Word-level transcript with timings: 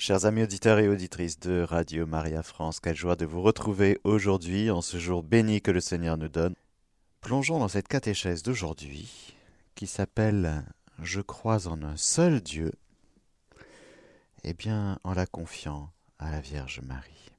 Chers 0.00 0.26
amis 0.26 0.44
auditeurs 0.44 0.78
et 0.78 0.88
auditrices 0.88 1.40
de 1.40 1.60
Radio 1.60 2.06
Maria 2.06 2.44
France, 2.44 2.78
quelle 2.78 2.94
joie 2.94 3.16
de 3.16 3.26
vous 3.26 3.42
retrouver 3.42 3.98
aujourd'hui 4.04 4.70
en 4.70 4.80
ce 4.80 4.96
jour 4.96 5.24
béni 5.24 5.60
que 5.60 5.72
le 5.72 5.80
Seigneur 5.80 6.16
nous 6.16 6.28
donne. 6.28 6.54
Plongeons 7.20 7.58
dans 7.58 7.66
cette 7.66 7.88
catéchèse 7.88 8.44
d'aujourd'hui 8.44 9.34
qui 9.74 9.88
s'appelle 9.88 10.64
Je 11.00 11.20
crois 11.20 11.66
en 11.66 11.82
un 11.82 11.96
seul 11.96 12.40
Dieu, 12.40 12.72
eh 14.44 14.54
bien 14.54 15.00
en 15.02 15.14
la 15.14 15.26
confiant 15.26 15.90
à 16.20 16.30
la 16.30 16.40
Vierge 16.40 16.80
Marie. 16.80 17.32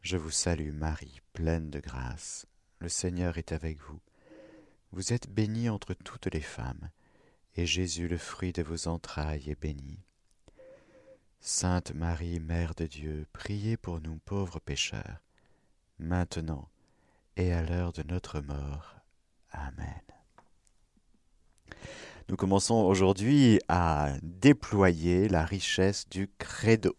Je 0.00 0.16
vous 0.16 0.30
salue 0.30 0.72
Marie, 0.72 1.20
pleine 1.34 1.68
de 1.68 1.80
grâce, 1.80 2.46
le 2.78 2.88
Seigneur 2.88 3.36
est 3.36 3.52
avec 3.52 3.78
vous. 3.82 4.00
Vous 4.92 5.12
êtes 5.12 5.28
bénie 5.28 5.68
entre 5.68 5.92
toutes 5.92 6.32
les 6.32 6.40
femmes, 6.40 6.88
et 7.56 7.66
Jésus, 7.66 8.08
le 8.08 8.18
fruit 8.18 8.52
de 8.52 8.62
vos 8.62 8.88
entrailles, 8.88 9.50
est 9.50 9.60
béni. 9.60 9.98
Sainte 11.40 11.94
Marie, 11.94 12.40
Mère 12.40 12.74
de 12.74 12.86
Dieu, 12.86 13.26
priez 13.32 13.76
pour 13.76 14.00
nous 14.00 14.18
pauvres 14.24 14.60
pécheurs, 14.60 15.22
maintenant 15.98 16.68
et 17.36 17.52
à 17.52 17.62
l'heure 17.62 17.92
de 17.92 18.02
notre 18.02 18.40
mort. 18.40 18.96
Amen. 19.52 20.02
Nous 22.28 22.36
commençons 22.36 22.74
aujourd'hui 22.74 23.60
à 23.68 24.12
déployer 24.22 25.28
la 25.28 25.44
richesse 25.44 26.08
du 26.08 26.28
credo, 26.38 26.96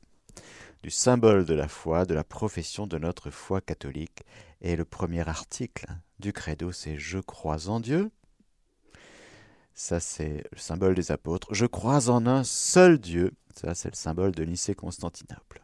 du 0.83 0.89
symbole 0.89 1.45
de 1.45 1.53
la 1.53 1.67
foi, 1.67 2.05
de 2.05 2.13
la 2.13 2.23
profession 2.23 2.87
de 2.87 2.97
notre 2.97 3.29
foi 3.29 3.59
catholique. 3.59 4.23
Et 4.61 4.75
le 4.75 4.85
premier 4.85 5.27
article 5.27 5.85
du 6.19 6.33
credo, 6.33 6.71
c'est 6.71 6.97
Je 6.97 7.19
crois 7.19 7.67
en 7.67 7.79
Dieu. 7.79 8.09
Ça, 9.79 9.99
c'est 9.99 10.43
le 10.51 10.57
symbole 10.57 10.95
des 10.95 11.11
apôtres. 11.11 11.53
Je 11.53 11.67
crois 11.67 12.09
en 12.09 12.25
un 12.25 12.43
seul 12.43 12.97
Dieu. 12.97 13.31
Ça, 13.55 13.75
c'est 13.75 13.91
le 13.91 13.95
symbole 13.95 14.31
de 14.31 14.43
Nicée-Constantinople. 14.43 15.63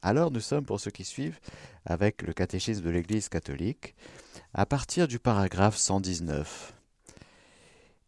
Alors, 0.00 0.30
nous 0.30 0.40
sommes, 0.40 0.64
pour 0.64 0.80
ceux 0.80 0.90
qui 0.90 1.04
suivent, 1.04 1.38
avec 1.84 2.22
le 2.22 2.32
catéchisme 2.32 2.82
de 2.82 2.88
l'Église 2.88 3.28
catholique, 3.28 3.94
à 4.54 4.64
partir 4.64 5.06
du 5.06 5.18
paragraphe 5.18 5.76
119. 5.76 6.72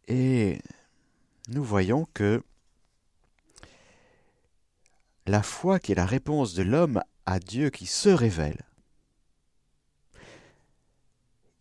Et 0.07 0.59
nous 1.49 1.63
voyons 1.63 2.07
que 2.15 2.41
la 5.27 5.43
foi 5.43 5.77
qui 5.77 5.91
est 5.91 5.95
la 5.95 6.07
réponse 6.07 6.55
de 6.55 6.63
l'homme 6.63 7.03
à 7.27 7.39
Dieu 7.39 7.69
qui 7.69 7.85
se 7.85 8.09
révèle. 8.09 8.63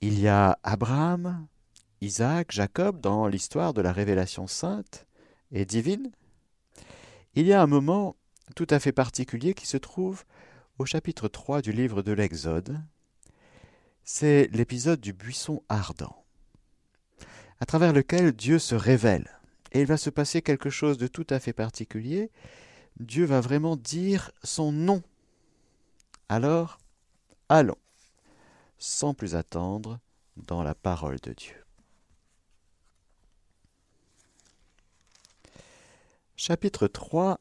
Il 0.01 0.19
y 0.19 0.27
a 0.27 0.59
Abraham, 0.63 1.47
Isaac, 2.05 2.53
Jacob 2.53 3.01
dans 3.01 3.27
l'histoire 3.27 3.73
de 3.73 3.81
la 3.81 3.91
révélation 3.91 4.47
sainte 4.47 5.07
et 5.53 5.65
divine. 5.65 6.13
Il 7.35 7.47
y 7.47 7.55
a 7.55 7.63
un 7.63 7.67
moment 7.67 8.15
tout 8.55 8.67
à 8.69 8.79
fait 8.79 8.93
particulier 8.93 9.55
qui 9.55 9.67
se 9.67 9.79
trouve 9.79 10.25
au 10.79 10.85
chapitre 10.85 11.29
3 11.29 11.63
du 11.63 11.73
livre 11.73 12.03
de 12.03 12.13
l'Exode. 12.13 12.79
C'est 14.05 14.51
l'épisode 14.53 15.01
du 15.01 15.15
buisson 15.15 15.63
ardent, 15.71 16.25
à 17.61 17.65
travers 17.65 17.95
lequel 17.95 18.33
Dieu 18.33 18.59
se 18.59 18.75
révèle. 18.75 19.41
Et 19.73 19.81
il 19.81 19.87
va 19.87 19.97
se 19.97 20.11
passer 20.11 20.43
quelque 20.43 20.71
chose 20.71 20.99
de 20.99 21.07
tout 21.07 21.27
à 21.31 21.41
fait 21.41 21.55
particulier. 21.55 22.31
Dieu 23.01 23.25
va 23.25 23.41
vraiment 23.41 23.77
dire 23.77 24.31
son 24.43 24.73
nom. 24.73 25.03
Alors, 26.29 26.79
allons, 27.49 27.79
sans 28.79 29.15
plus 29.15 29.35
attendre, 29.35 29.99
dans 30.37 30.63
la 30.63 30.75
parole 30.75 31.19
de 31.21 31.33
Dieu. 31.33 31.64
Chapitre 36.37 36.89
3 36.89 37.39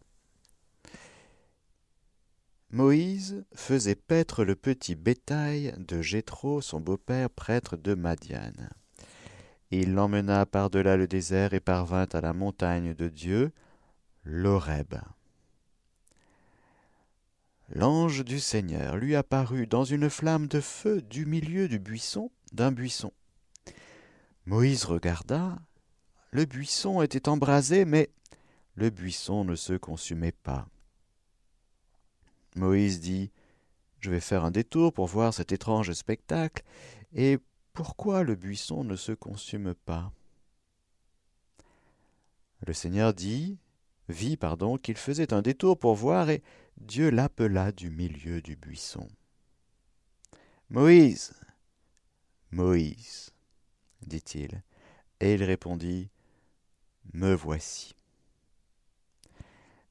Moïse 2.70 3.44
faisait 3.56 3.96
paître 3.96 4.44
le 4.44 4.56
petit 4.56 4.94
bétail 4.94 5.74
de 5.80 6.04
Jéthro, 6.04 6.62
son 6.62 6.80
beau-père 6.80 7.32
prêtre 7.32 7.76
de 7.76 7.96
Madiane. 7.96 8.70
Il 9.72 9.96
l'emmena 9.96 10.46
par-delà 10.46 10.96
le 10.96 11.08
désert 11.08 11.56
et 11.56 11.60
parvint 11.60 12.06
à 12.14 12.22
la 12.22 12.34
montagne 12.34 12.94
de 12.94 13.10
Dieu, 13.10 13.52
l'Horeb. 14.26 14.94
L'ange 17.70 18.24
du 18.24 18.40
Seigneur 18.40 18.98
lui 18.98 19.16
apparut 19.16 19.66
dans 19.66 19.86
une 19.86 20.12
flamme 20.12 20.46
de 20.46 20.62
feu 20.62 21.02
du 21.02 21.26
milieu 21.26 21.68
du 21.68 21.80
buisson, 21.80 22.30
d'un 22.52 22.72
buisson. 22.72 23.12
Moïse 24.46 24.86
regarda. 24.86 25.58
Le 26.30 26.46
buisson 26.46 27.02
était 27.02 27.28
embrasé, 27.28 27.86
mais 27.86 28.12
le 28.76 28.90
buisson 28.90 29.44
ne 29.44 29.56
se 29.56 29.74
consumait 29.74 30.32
pas. 30.32 30.68
Moïse 32.56 33.00
dit 33.00 33.32
Je 34.00 34.10
vais 34.10 34.20
faire 34.20 34.46
un 34.46 34.52
détour 34.52 34.94
pour 34.94 35.08
voir 35.08 35.34
cet 35.34 35.52
étrange 35.52 35.92
spectacle, 35.94 36.64
et 37.14 37.40
pourquoi 37.74 38.24
le 38.24 38.36
buisson 38.36 38.84
ne 38.84 38.96
se 38.96 39.12
consume 39.12 39.74
pas? 39.74 40.12
Le 42.66 42.74
Seigneur 42.74 43.14
dit 43.14 43.58
vit 44.10 44.38
pardon 44.38 44.78
qu'il 44.78 44.98
faisait 44.98 45.34
un 45.34 45.42
détour 45.42 45.78
pour 45.80 45.96
voir, 45.96 46.30
et 46.30 46.44
Dieu 46.78 47.10
l'appela 47.10 47.72
du 47.72 47.90
milieu 47.90 48.42
du 48.42 48.56
buisson. 48.56 49.08
Moïse 50.70 51.34
Moïse, 52.52 53.32
dit-il, 54.06 54.62
et 55.20 55.34
il 55.34 55.44
répondit 55.44 56.10
Me 57.14 57.34
voici. 57.34 57.96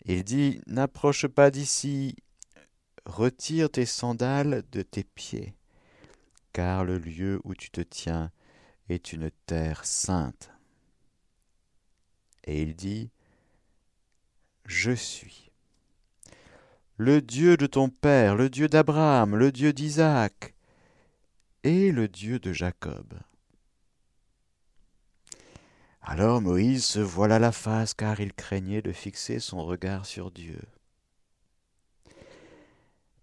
Il 0.05 0.25
dit 0.25 0.61
N'approche 0.67 1.27
pas 1.27 1.51
d'ici, 1.51 2.17
retire 3.07 3.71
tes 3.71 3.87
sandales 3.87 4.65
de 4.73 4.83
tes 4.83 5.05
pieds, 5.05 5.55
car 6.53 6.85
le 6.85 6.99
lieu 6.99 7.41
où 7.45 7.55
tu 7.55 7.71
te 7.71 7.81
tiens 7.81 8.31
est 8.89 9.13
une 9.13 9.31
terre 9.47 9.85
sainte. 9.85 10.51
Et 12.45 12.63
il 12.63 12.75
dit 12.75 13.11
Je 14.67 14.93
suis 14.93 15.53
le 17.03 17.21
Dieu 17.21 17.57
de 17.57 17.67
ton 17.67 17.89
Père, 17.89 18.37
le 18.37 18.49
Dieu 18.49 18.69
d'Abraham, 18.69 19.35
le 19.35 19.51
Dieu 19.51 19.73
d'Isaac 19.73 20.55
et 21.65 21.91
le 21.91 22.07
Dieu 22.07 22.39
de 22.39 22.53
Jacob. 22.53 23.15
Alors 26.05 26.41
Moïse 26.41 26.85
se 26.85 26.99
voila 26.99 27.39
la 27.39 27.53
face 27.53 27.95
car 27.95 28.21
il 28.21 28.33
craignait 28.33 28.83
de 28.83 28.93
fixer 28.93 29.39
son 29.39 29.65
regard 29.65 30.05
sur 30.05 30.33
Dieu. 30.33 30.61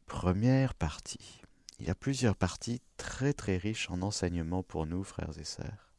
Première 0.06 0.74
partie. 0.74 1.42
Il 1.80 1.88
y 1.88 1.90
a 1.90 1.96
plusieurs 1.96 2.36
parties 2.36 2.82
très 2.98 3.34
très 3.34 3.58
riches 3.58 3.90
en 3.90 4.02
enseignements 4.02 4.64
pour 4.64 4.86
nous, 4.86 5.04
frères 5.04 5.38
et 5.38 5.44
sœurs. 5.44 5.94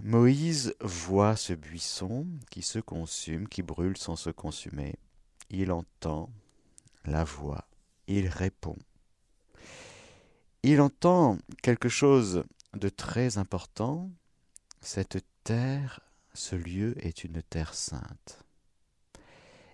Moïse 0.00 0.74
voit 0.80 1.36
ce 1.36 1.52
buisson 1.52 2.26
qui 2.50 2.62
se 2.62 2.78
consume, 2.78 3.48
qui 3.48 3.62
brûle 3.62 3.96
sans 3.96 4.16
se 4.16 4.30
consumer. 4.30 4.94
Il 5.50 5.72
entend 5.72 6.30
la 7.04 7.24
voix, 7.24 7.66
il 8.06 8.28
répond. 8.28 8.76
Il 10.62 10.80
entend 10.80 11.38
quelque 11.62 11.88
chose 11.88 12.44
de 12.76 12.88
très 12.88 13.38
important. 13.38 14.10
Cette 14.80 15.24
terre, 15.44 16.00
ce 16.34 16.56
lieu 16.56 16.94
est 17.04 17.24
une 17.24 17.42
terre 17.42 17.74
sainte. 17.74 18.44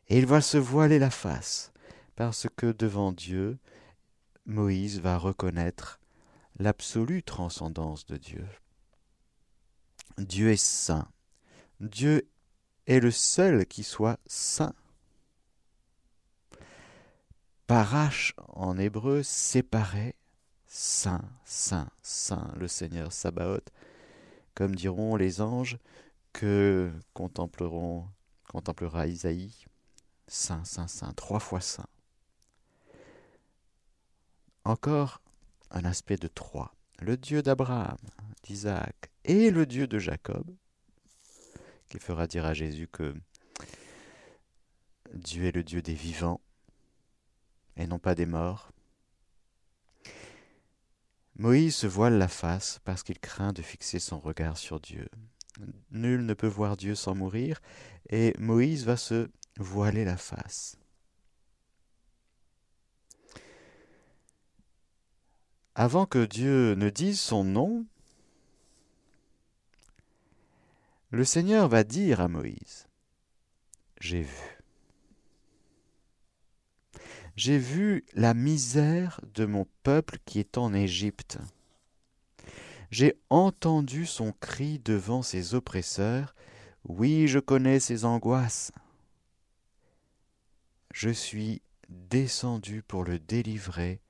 Et 0.09 0.19
il 0.19 0.27
va 0.27 0.41
se 0.41 0.59
voiler 0.59 0.99
la 0.99 1.11
face, 1.11 1.73
parce 2.17 2.47
que 2.57 2.73
devant 2.73 3.13
Dieu, 3.13 3.59
Moïse 4.47 5.01
va 5.01 5.19
reconnaître 5.19 6.01
l'absolue 6.59 7.23
transcendance 7.23 8.07
de 8.07 8.17
Dieu. 8.17 8.47
Dieu 10.19 10.51
est 10.51 10.63
saint. 10.63 11.09
Dieu 11.81 12.29
est 12.87 13.01
le 13.01 13.11
seul 13.11 13.67
qui 13.67 13.83
soit 13.83 14.19
saint. 14.27 14.75
Parache 17.67 18.35
en 18.49 18.77
hébreu, 18.77 19.23
séparé, 19.23 20.15
saint, 20.75 21.21
saint, 21.45 21.91
saint, 22.01 22.51
le 22.57 22.67
Seigneur 22.67 23.13
Sabaoth, 23.13 23.71
comme 24.55 24.75
diront 24.75 25.17
les 25.17 25.43
anges 25.43 25.77
que 26.33 26.91
contempleront, 27.13 28.09
contemplera 28.49 29.07
Isaïe, 29.07 29.67
saint, 30.27 30.65
saint, 30.65 30.89
saint, 30.89 31.13
trois 31.13 31.41
fois 31.41 31.61
saint. 31.61 31.87
Encore 34.65 35.21
un 35.73 35.85
aspect 35.85 36.17
de 36.17 36.29
trois. 36.29 36.75
Le 37.01 37.19
Dieu 37.19 37.43
d'Abraham, 37.43 37.99
d'Isaac 38.43 39.11
et 39.25 39.51
le 39.51 39.67
Dieu 39.67 39.87
de 39.87 39.99
Jacob, 39.99 40.47
qui 41.91 41.99
fera 41.99 42.27
dire 42.27 42.47
à 42.47 42.55
Jésus 42.55 42.89
que 42.89 43.15
Dieu 45.13 45.45
est 45.45 45.53
le 45.53 45.65
Dieu 45.65 45.83
des 45.83 45.95
vivants 45.95 46.41
et 47.77 47.87
non 47.87 47.99
pas 47.99 48.15
des 48.15 48.27
morts. 48.27 48.73
Moïse 51.37 51.75
se 51.75 51.87
voile 51.87 52.19
la 52.19 52.29
face 52.29 52.81
parce 52.85 53.03
qu'il 53.03 53.19
craint 53.19 53.53
de 53.53 53.63
fixer 53.63 53.99
son 53.99 54.19
regard 54.19 54.59
sur 54.59 54.81
Dieu. 54.81 55.09
Nul 55.91 56.25
ne 56.25 56.35
peut 56.35 56.47
voir 56.47 56.77
Dieu 56.77 56.95
sans 56.95 57.15
mourir, 57.15 57.61
et 58.11 58.35
Moïse 58.39 58.85
va 58.85 58.97
se 58.97 59.31
voiler 59.59 60.05
la 60.05 60.17
face. 60.17 60.79
Avant 65.75 66.05
que 66.05 66.25
Dieu 66.25 66.75
ne 66.75 66.91
dise 66.91 67.21
son 67.21 67.45
nom, 67.45 67.87
le 71.11 71.25
Seigneur 71.25 71.69
va 71.69 71.85
dire 71.85 72.21
à 72.21 72.29
Moïse, 72.29 72.87
J'ai 74.01 74.23
vu. 74.23 74.62
J'ai 77.35 77.57
vu 77.57 78.05
la 78.13 78.35
misère 78.35 79.21
de 79.35 79.47
mon 79.47 79.67
peuple 79.83 80.19
qui 80.27 80.39
est 80.39 80.59
en 80.59 80.75
Égypte. 80.75 81.39
J'ai 82.91 83.17
entendu 83.31 84.05
son 84.05 84.33
cri 84.33 84.79
devant 84.85 85.23
ses 85.23 85.55
oppresseurs. 85.55 86.35
Oui, 86.85 87.29
je 87.29 87.39
connais 87.39 87.81
ses 87.81 88.05
angoisses. 88.05 88.71
Je 90.93 91.09
suis 91.09 91.63
descendu 91.89 92.83
pour 92.83 93.03
le 93.03 93.19
délivrer 93.19 94.01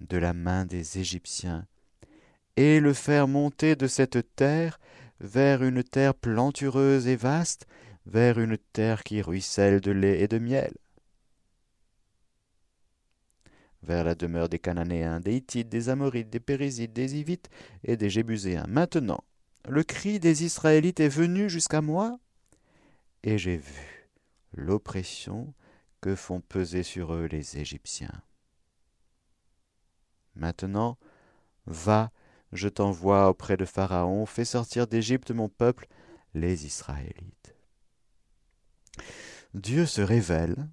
de 0.00 0.16
la 0.16 0.32
main 0.32 0.64
des 0.64 0.98
Égyptiens 0.98 1.66
et 2.56 2.78
le 2.78 2.92
faire 2.92 3.26
monter 3.26 3.74
de 3.74 3.88
cette 3.88 4.36
terre 4.36 4.78
vers 5.18 5.64
une 5.64 5.82
terre 5.82 6.14
plantureuse 6.14 7.08
et 7.08 7.16
vaste, 7.16 7.66
vers 8.06 8.38
une 8.38 8.56
terre 8.72 9.02
qui 9.02 9.20
ruisselle 9.20 9.80
de 9.80 9.90
lait 9.90 10.20
et 10.20 10.28
de 10.28 10.38
miel 10.38 10.72
vers 13.82 14.04
la 14.04 14.14
demeure 14.14 14.48
des 14.48 14.58
Cananéens, 14.58 15.20
des 15.20 15.36
Hittites, 15.36 15.68
des 15.68 15.88
Amorites, 15.88 16.30
des 16.30 16.40
Périsites, 16.40 16.92
des 16.92 17.16
Hivites 17.16 17.48
et 17.84 17.96
des 17.96 18.10
Jébuséens. 18.10 18.66
Maintenant, 18.68 19.22
le 19.68 19.82
cri 19.82 20.18
des 20.18 20.44
Israélites 20.44 21.00
est 21.00 21.08
venu 21.08 21.48
jusqu'à 21.48 21.80
moi, 21.80 22.18
et 23.22 23.38
j'ai 23.38 23.56
vu 23.56 24.10
l'oppression 24.52 25.54
que 26.00 26.14
font 26.14 26.40
peser 26.40 26.82
sur 26.82 27.12
eux 27.14 27.26
les 27.26 27.58
Égyptiens. 27.58 28.22
Maintenant, 30.34 30.98
va, 31.66 32.10
je 32.52 32.68
t'envoie 32.68 33.28
auprès 33.28 33.56
de 33.56 33.64
Pharaon, 33.64 34.24
fais 34.26 34.44
sortir 34.44 34.86
d'Égypte 34.86 35.32
mon 35.32 35.48
peuple, 35.48 35.86
les 36.34 36.66
Israélites. 36.66 37.54
Dieu 39.54 39.86
se 39.86 40.00
révèle 40.00 40.68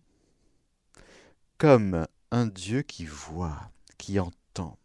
comme 1.58 2.06
un 2.32 2.48
Dieu 2.48 2.82
qui 2.82 3.06
voit, 3.06 3.72
qui 3.98 4.20
entend, 4.20 4.78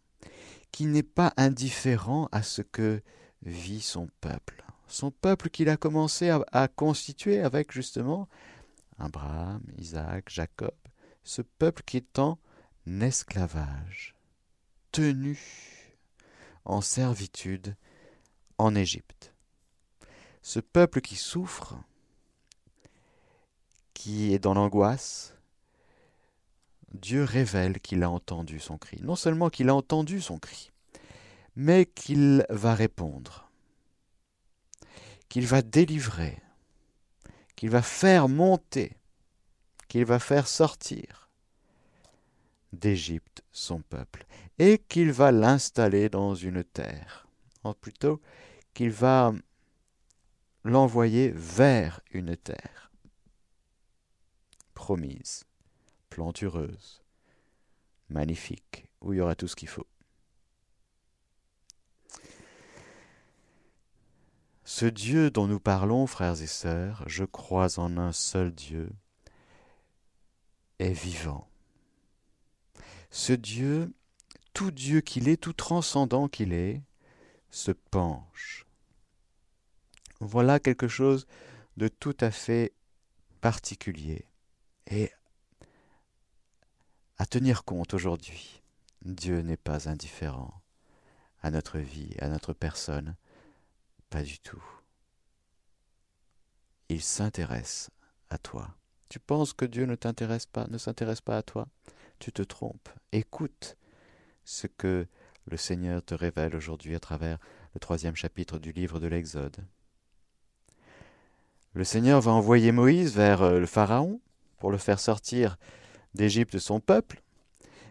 qui 0.73 0.87
n'est 0.87 1.03
pas 1.03 1.33
indifférent 1.37 2.29
à 2.33 2.43
ce 2.43 2.63
que 2.63 3.03
vit 3.43 3.81
son 3.81 4.09
peuple. 4.21 4.65
Son 4.87 5.11
peuple 5.11 5.51
qu'il 5.51 5.69
a 5.69 5.77
commencé 5.77 6.31
à, 6.31 6.69
constituer 6.69 7.41
avec 7.41 7.73
justement 7.73 8.29
Abraham, 8.99 9.63
Isaac, 9.79 10.29
Jacob, 10.29 10.75
ce 11.23 11.43
peuple 11.43 11.83
qui 11.85 11.99
est 11.99 12.19
en 12.19 12.39
esclavage, 13.01 14.15
tenu 14.91 15.39
en 16.65 16.81
servitude 16.81 17.77
en 18.59 18.75
Égypte. 18.75 19.33
Ce 20.43 20.61
peuple 20.61 21.01
qui 21.01 21.17
souffre, 21.17 21.77
qui 23.95 24.35
est 24.35 24.39
dans 24.39 24.55
l'angoisse, 24.55 25.37
Dieu 26.93 27.25
révèle 27.25 27.81
qu'il 27.81 28.03
a 28.03 28.11
entendu 28.11 28.59
son 28.59 28.79
cri. 28.79 28.99
Non 29.03 29.17
seulement 29.17 29.51
qu'il 29.51 29.69
a 29.69 29.75
entendu 29.75 30.21
son 30.21 30.39
cri, 30.39 30.73
mais 31.57 31.87
qu'il 31.87 32.45
va 32.51 32.75
répondre, 32.75 33.51
qu'il 35.29 35.47
va 35.47 35.63
délivrer, 35.63 36.39
qu'il 37.57 37.71
va 37.71 37.83
faire 37.83 38.29
monter, 38.29 38.97
qu'il 39.89 40.05
va 40.05 40.19
faire 40.19 40.49
sortir 40.49 41.29
d'Égypte 42.73 43.43
son 43.53 43.83
peuple, 43.83 44.27
et 44.59 44.79
qu'il 44.79 45.13
va 45.13 45.33
l'installer 45.33 46.09
dans 46.09 46.35
une 46.35 46.65
terre, 46.65 47.27
ou 47.65 47.73
plutôt 47.73 48.21
qu'il 48.75 48.91
va 48.91 49.33
l'envoyer 50.65 51.33
vers 51.35 52.01
une 52.13 52.37
terre 52.37 52.93
promise 54.75 55.45
plantureuse, 56.11 57.03
magnifique, 58.11 58.87
où 59.01 59.13
il 59.13 59.17
y 59.17 59.21
aura 59.21 59.35
tout 59.35 59.49
ce 59.49 59.57
qu'il 59.57 59.69
faut. 59.69 59.87
Ce 64.65 64.87
Dieu 64.87 65.31
dont 65.31 65.47
nous 65.47 65.59
parlons, 65.59 66.07
frères 66.07 66.41
et 66.41 66.47
sœurs, 66.47 67.03
je 67.07 67.25
crois 67.25 67.79
en 67.79 67.97
un 67.97 68.13
seul 68.13 68.53
Dieu, 68.53 68.91
est 70.79 70.93
vivant. 70.93 71.49
Ce 73.11 73.33
Dieu, 73.33 73.93
tout 74.53 74.71
Dieu 74.71 75.01
qu'il 75.01 75.29
est, 75.29 75.37
tout 75.37 75.53
transcendant 75.53 76.29
qu'il 76.29 76.53
est, 76.53 76.83
se 77.51 77.73
penche. 77.73 78.67
Voilà 80.21 80.61
quelque 80.61 80.89
chose 80.89 81.27
de 81.77 81.89
tout 81.89 82.17
à 82.21 82.31
fait 82.31 82.73
particulier 83.41 84.25
et 84.87 85.11
à 87.21 87.27
tenir 87.27 87.65
compte 87.65 87.93
aujourd'hui. 87.93 88.63
Dieu 89.05 89.43
n'est 89.43 89.59
pas 89.59 89.91
indifférent 89.91 90.63
à 91.43 91.51
notre 91.51 91.79
vie, 91.79 92.15
à 92.19 92.31
notre 92.31 92.55
personne, 92.55 93.15
pas 94.09 94.23
du 94.23 94.39
tout. 94.39 94.65
Il 96.89 97.03
s'intéresse 97.03 97.91
à 98.31 98.39
toi. 98.39 98.75
Tu 99.11 99.19
penses 99.21 99.53
que 99.53 99.67
Dieu 99.67 99.85
ne 99.85 99.97
t'intéresse 99.97 100.47
pas, 100.47 100.67
ne 100.69 100.79
s'intéresse 100.79 101.21
pas 101.21 101.37
à 101.37 101.43
toi? 101.43 101.69
Tu 102.21 102.33
te 102.33 102.41
trompes. 102.41 102.89
Écoute 103.13 103.77
ce 104.47 104.67
que 104.67 105.07
le 105.47 105.57
Seigneur 105.59 106.03
te 106.03 106.15
révèle 106.15 106.57
aujourd'hui 106.57 106.95
à 106.95 107.01
travers 107.01 107.37
le 107.75 107.81
troisième 107.81 108.17
chapitre 108.17 108.59
du 108.59 108.73
livre 108.73 108.99
de 108.99 109.09
l'Exode. 109.09 109.59
Le 111.75 111.85
Seigneur 111.85 112.23
va 112.23 112.31
envoyer 112.33 112.73
Moïse 112.73 113.15
vers 113.15 113.43
euh, 113.43 113.61
le 113.61 113.67
Pharaon 113.67 114.23
pour 114.57 114.71
le 114.71 114.79
faire 114.79 115.01
sortir 115.01 115.59
d'Égypte 116.15 116.59
son 116.59 116.81
peuple, 116.81 117.23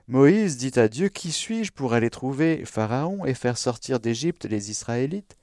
Moïse 0.10 0.58
dit 0.58 0.80
à 0.80 0.88
Dieu, 0.88 1.08
Qui 1.08 1.32
suis-je 1.32 1.72
pour 1.72 1.94
aller 1.94 2.10
trouver 2.10 2.66
Pharaon 2.66 3.26
et 3.26 3.36
faire 3.36 3.60
sortir 3.60 4.00
d'Égypte 4.00 4.46
les 4.46 4.72
Israélites? 4.72 5.38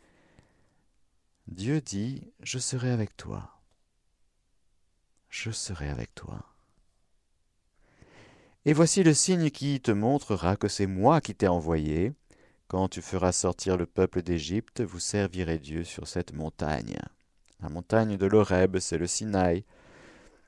Dieu 1.47 1.81
dit, 1.81 2.33
Je 2.43 2.59
serai 2.59 2.91
avec 2.91 3.17
toi. 3.17 3.61
Je 5.31 5.53
serai 5.53 5.89
avec 5.89 6.15
toi. 6.17 6.45
Et 8.65 8.73
voici 8.73 9.05
le 9.05 9.15
signe 9.15 9.51
qui 9.51 9.81
te 9.81 9.93
montrera 9.93 10.57
que 10.57 10.67
c'est 10.67 10.89
moi 10.89 11.21
qui 11.21 11.37
t'ai 11.37 11.47
envoyé. 11.47 12.13
Quand 12.67 12.89
tu 12.89 13.01
feras 13.01 13.31
sortir 13.31 13.77
le 13.77 13.87
peuple 13.87 14.23
d'Égypte, 14.23 14.81
vous 14.81 14.99
servirez 14.99 15.59
Dieu 15.61 15.85
sur 15.85 16.09
cette 16.09 16.33
montagne. 16.33 16.99
La 17.61 17.69
montagne 17.69 18.17
de 18.17 18.27
l'Horeb, 18.27 18.81
c'est 18.81 18.99
le 18.99 19.07
Sinaï. 19.07 19.65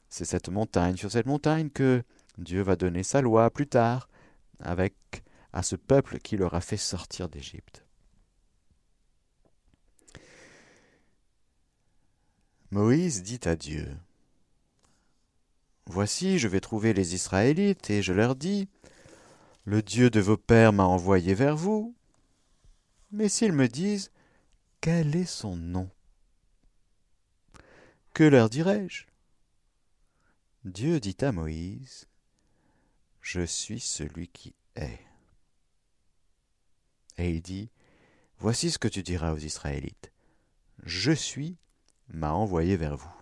C'est 0.08 0.24
cette 0.24 0.48
montagne, 0.48 0.96
sur 0.96 1.12
cette 1.12 1.26
montagne 1.26 1.70
que 1.70 2.02
Dieu 2.38 2.62
va 2.62 2.76
donner 2.76 3.02
sa 3.02 3.20
loi 3.20 3.50
plus 3.50 3.66
tard 3.66 4.08
avec 4.60 4.94
à 5.52 5.62
ce 5.62 5.76
peuple 5.76 6.18
qui 6.18 6.36
leur 6.36 6.54
a 6.54 6.60
fait 6.60 6.76
sortir 6.76 7.28
d'Égypte. 7.28 7.84
Moïse 12.70 13.22
dit 13.22 13.40
à 13.44 13.56
Dieu, 13.56 13.88
Voici, 15.86 16.38
je 16.38 16.48
vais 16.48 16.60
trouver 16.60 16.92
les 16.92 17.14
Israélites, 17.14 17.88
et 17.88 18.02
je 18.02 18.12
leur 18.12 18.36
dis, 18.36 18.68
Le 19.64 19.80
Dieu 19.80 20.10
de 20.10 20.20
vos 20.20 20.36
pères 20.36 20.74
m'a 20.74 20.84
envoyé 20.84 21.32
vers 21.32 21.56
vous. 21.56 21.94
Mais 23.10 23.30
s'ils 23.30 23.54
me 23.54 23.68
disent, 23.68 24.10
Quel 24.82 25.16
est 25.16 25.24
son 25.24 25.56
nom? 25.56 25.88
Que 28.12 28.24
leur 28.24 28.50
dirai-je? 28.50 29.06
Dieu 30.64 31.00
dit 31.00 31.16
à 31.20 31.32
Moïse, 31.32 32.07
je 33.30 33.42
suis 33.42 33.78
celui 33.78 34.28
qui 34.28 34.54
est. 34.74 35.00
Et 37.18 37.30
il 37.30 37.42
dit, 37.42 37.68
Voici 38.38 38.70
ce 38.70 38.78
que 38.78 38.88
tu 38.88 39.02
diras 39.02 39.34
aux 39.34 39.38
Israélites. 39.38 40.12
Je 40.82 41.12
suis 41.12 41.58
m'a 42.08 42.32
envoyé 42.32 42.78
vers 42.78 42.96
vous. 42.96 43.12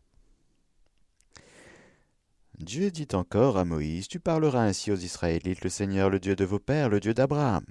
Dieu 2.59 2.93
dit 2.93 3.09
encore 3.15 3.59
à 3.59 3.65
Moïse, 3.65 4.07
Tu 4.07 4.21
parleras 4.21 4.63
ainsi 4.63 4.93
aux 4.93 4.97
Israélites, 4.97 5.65
le 5.65 5.71
Seigneur, 5.71 6.09
le 6.09 6.21
Dieu 6.21 6.37
de 6.37 6.45
vos 6.45 6.61
pères, 6.61 6.89
le 6.89 7.01
Dieu 7.01 7.13
d'Abraham, 7.13 7.65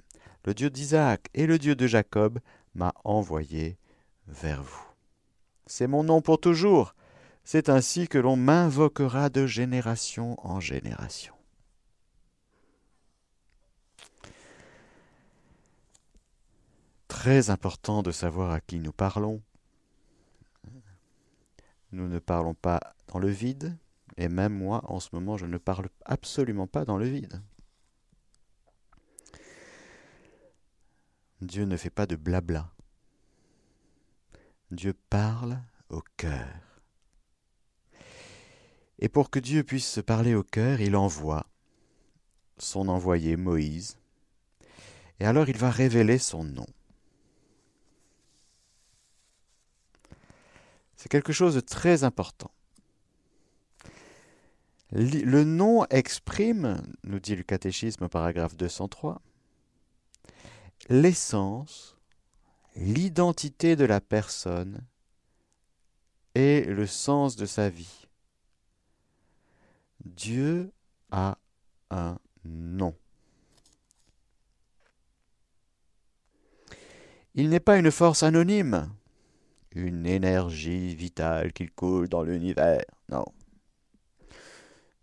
le 0.44 0.52
Dieu 0.52 0.68
d'Isaac 0.68 1.30
et 1.32 1.46
le 1.46 1.56
Dieu 1.58 1.74
de 1.74 1.86
Jacob, 1.86 2.38
m'a 2.74 2.92
envoyé 3.04 3.78
vers 4.28 4.62
vous. 4.62 4.86
C'est 5.66 5.86
mon 5.86 6.04
nom 6.04 6.20
pour 6.20 6.38
toujours. 6.38 6.94
C'est 7.44 7.70
ainsi 7.70 8.08
que 8.08 8.18
l'on 8.18 8.36
m'invoquera 8.36 9.30
de 9.30 9.46
génération 9.46 10.36
en 10.46 10.60
génération. 10.60 11.35
Très 17.16 17.48
important 17.48 18.02
de 18.02 18.12
savoir 18.12 18.50
à 18.50 18.60
qui 18.60 18.78
nous 18.78 18.92
parlons. 18.92 19.40
Nous 21.90 22.08
ne 22.08 22.18
parlons 22.18 22.52
pas 22.52 22.78
dans 23.08 23.18
le 23.18 23.30
vide, 23.30 23.74
et 24.18 24.28
même 24.28 24.52
moi, 24.52 24.82
en 24.84 25.00
ce 25.00 25.08
moment, 25.14 25.38
je 25.38 25.46
ne 25.46 25.56
parle 25.56 25.88
absolument 26.04 26.66
pas 26.66 26.84
dans 26.84 26.98
le 26.98 27.06
vide. 27.06 27.40
Dieu 31.40 31.64
ne 31.64 31.78
fait 31.78 31.88
pas 31.88 32.04
de 32.04 32.16
blabla. 32.16 32.70
Dieu 34.70 34.92
parle 35.08 35.58
au 35.88 36.02
cœur. 36.18 36.82
Et 38.98 39.08
pour 39.08 39.30
que 39.30 39.38
Dieu 39.38 39.64
puisse 39.64 39.90
se 39.90 40.02
parler 40.02 40.34
au 40.34 40.42
cœur, 40.42 40.82
il 40.82 40.94
envoie 40.94 41.46
son 42.58 42.88
envoyé 42.88 43.36
Moïse. 43.36 43.96
Et 45.18 45.24
alors 45.24 45.48
il 45.48 45.56
va 45.56 45.70
révéler 45.70 46.18
son 46.18 46.44
nom. 46.44 46.66
C'est 51.06 51.10
quelque 51.10 51.32
chose 51.32 51.54
de 51.54 51.60
très 51.60 52.02
important. 52.02 52.50
Le 54.90 55.44
nom 55.44 55.86
exprime, 55.88 56.82
nous 57.04 57.20
dit 57.20 57.36
le 57.36 57.44
catéchisme 57.44 58.08
paragraphe 58.08 58.56
203, 58.56 59.22
l'essence, 60.88 61.96
l'identité 62.74 63.76
de 63.76 63.84
la 63.84 64.00
personne 64.00 64.84
et 66.34 66.64
le 66.64 66.88
sens 66.88 67.36
de 67.36 67.46
sa 67.46 67.70
vie. 67.70 68.08
Dieu 70.04 70.72
a 71.12 71.38
un 71.90 72.18
nom. 72.44 72.96
Il 77.36 77.48
n'est 77.48 77.60
pas 77.60 77.76
une 77.76 77.92
force 77.92 78.24
anonyme, 78.24 78.90
une 79.76 80.06
énergie 80.06 80.94
vitale 80.94 81.52
qui 81.52 81.66
coule 81.66 82.08
dans 82.08 82.22
l'univers. 82.22 82.82
Non. 83.08 83.26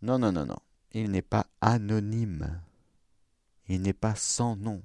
Non, 0.01 0.18
non, 0.18 0.32
non, 0.32 0.46
non. 0.46 0.60
Il 0.92 1.12
n'est 1.12 1.22
pas 1.22 1.46
anonyme. 1.62 2.60
Il 3.68 3.82
n'est 3.82 3.94
pas 3.94 4.15
sans 4.15 4.56
nom. 4.56 4.82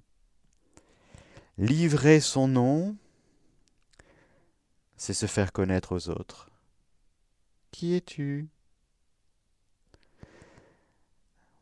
Livrer 1.56 2.20
son 2.20 2.46
nom, 2.46 2.96
c'est 4.96 5.14
se 5.14 5.26
faire 5.26 5.52
connaître 5.52 5.96
aux 5.96 6.08
autres. 6.08 6.50
Qui 7.72 7.94
es-tu? 7.94 8.48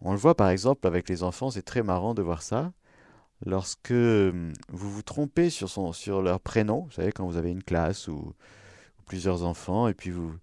On 0.00 0.12
le 0.12 0.18
voit 0.18 0.37
par 0.37 0.50
exemple 0.50 0.87
avec 0.87 1.09
les 1.09 1.23
enfants, 1.23 1.50
c'est 1.50 1.62
très 1.62 1.83
marrant 1.83 2.12
de 2.12 2.23
voir 2.23 2.42
ça. 2.42 2.73
Lorsque 3.45 3.93
vous 3.93 4.52
vous 4.69 5.02
trompez 5.02 5.50
sur, 5.50 5.69
son, 5.69 5.93
sur 5.93 6.23
leur 6.23 6.40
prénom, 6.40 6.85
vous 6.85 6.93
savez, 6.93 7.12
quand 7.12 7.26
vous 7.26 7.37
avez 7.37 7.50
une 7.50 7.62
classe 7.62 8.09
ou, 8.09 8.33
plusieurs 9.07 9.45
enfants, 9.45 9.88
et 9.88 9.95
puis 9.95 10.11
vous, 10.11 10.35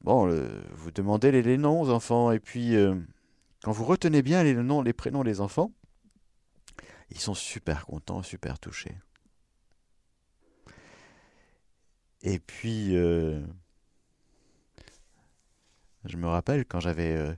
bon, 0.00 0.28
vous 0.72 0.90
demandez 0.90 1.30
les, 1.30 1.56
noms 1.56 1.80
aux 1.80 1.90
enfants, 1.90 2.32
et 2.32 2.40
puis 2.40 2.74
quand 3.62 3.72
vous 3.72 3.84
retenez 3.84 4.22
bien 4.22 4.42
les 4.42 4.54
noms, 4.54 4.82
les 4.82 4.92
prénoms 4.92 5.22
des 5.22 5.40
enfants, 5.40 5.72
ils 7.10 7.20
sont 7.20 7.34
super 7.34 7.86
contents, 7.86 8.22
super 8.22 8.58
touchés. 8.58 8.96
Et 12.22 12.40
puis, 12.40 12.94
je 12.94 13.44
me 16.16 16.26
rappelle 16.26 16.64
quand 16.64 16.80
j'avais 16.80 17.36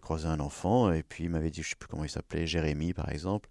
croisé 0.00 0.26
un 0.26 0.40
enfant, 0.40 0.92
et 0.92 1.02
puis 1.02 1.24
il 1.24 1.30
m'avait 1.30 1.50
dit, 1.50 1.62
je 1.62 1.66
ne 1.66 1.70
sais 1.70 1.76
plus 1.76 1.88
comment 1.88 2.04
il 2.04 2.10
s'appelait, 2.10 2.46
Jérémie 2.46 2.94
par 2.94 3.10
exemple. 3.10 3.50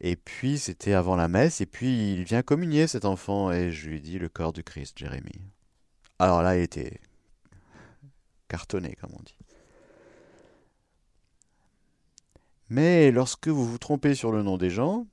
Et 0.00 0.16
puis 0.16 0.58
c'était 0.58 0.92
avant 0.92 1.16
la 1.16 1.28
messe, 1.28 1.60
et 1.60 1.66
puis 1.66 2.12
il 2.12 2.24
vient 2.24 2.42
communier 2.42 2.86
cet 2.86 3.04
enfant, 3.04 3.50
et 3.50 3.72
je 3.72 3.88
lui 3.88 4.00
dis 4.00 4.18
le 4.18 4.28
corps 4.28 4.52
du 4.52 4.62
Christ, 4.62 4.96
Jérémie. 4.98 5.40
Alors 6.18 6.42
là, 6.42 6.56
il 6.56 6.62
était 6.62 7.00
cartonné, 8.48 8.96
comme 9.00 9.10
on 9.18 9.22
dit. 9.22 9.36
Mais 12.70 13.10
lorsque 13.10 13.48
vous 13.48 13.66
vous 13.66 13.78
trompez 13.78 14.14
sur 14.14 14.30
le 14.30 14.42
nom 14.42 14.56
des 14.56 14.70
gens, 14.70 15.06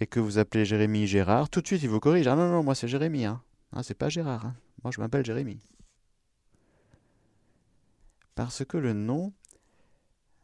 et 0.00 0.06
que 0.06 0.20
vous 0.20 0.38
appelez 0.38 0.66
Jérémie 0.66 1.06
Gérard, 1.06 1.48
tout 1.48 1.62
de 1.62 1.66
suite 1.66 1.82
il 1.82 1.88
vous 1.88 2.00
corrige. 2.00 2.26
Ah 2.26 2.36
non, 2.36 2.50
non, 2.50 2.62
moi 2.62 2.74
c'est 2.74 2.88
Jérémie, 2.88 3.24
hein. 3.24 3.42
Ah, 3.72 3.82
c'est 3.82 3.94
pas 3.94 4.10
Gérard, 4.10 4.44
hein. 4.44 4.56
Moi 4.84 4.90
je 4.90 5.00
m'appelle 5.00 5.24
Jérémie. 5.24 5.60
Parce 8.34 8.64
que 8.66 8.76
le 8.76 8.92
nom, 8.92 9.32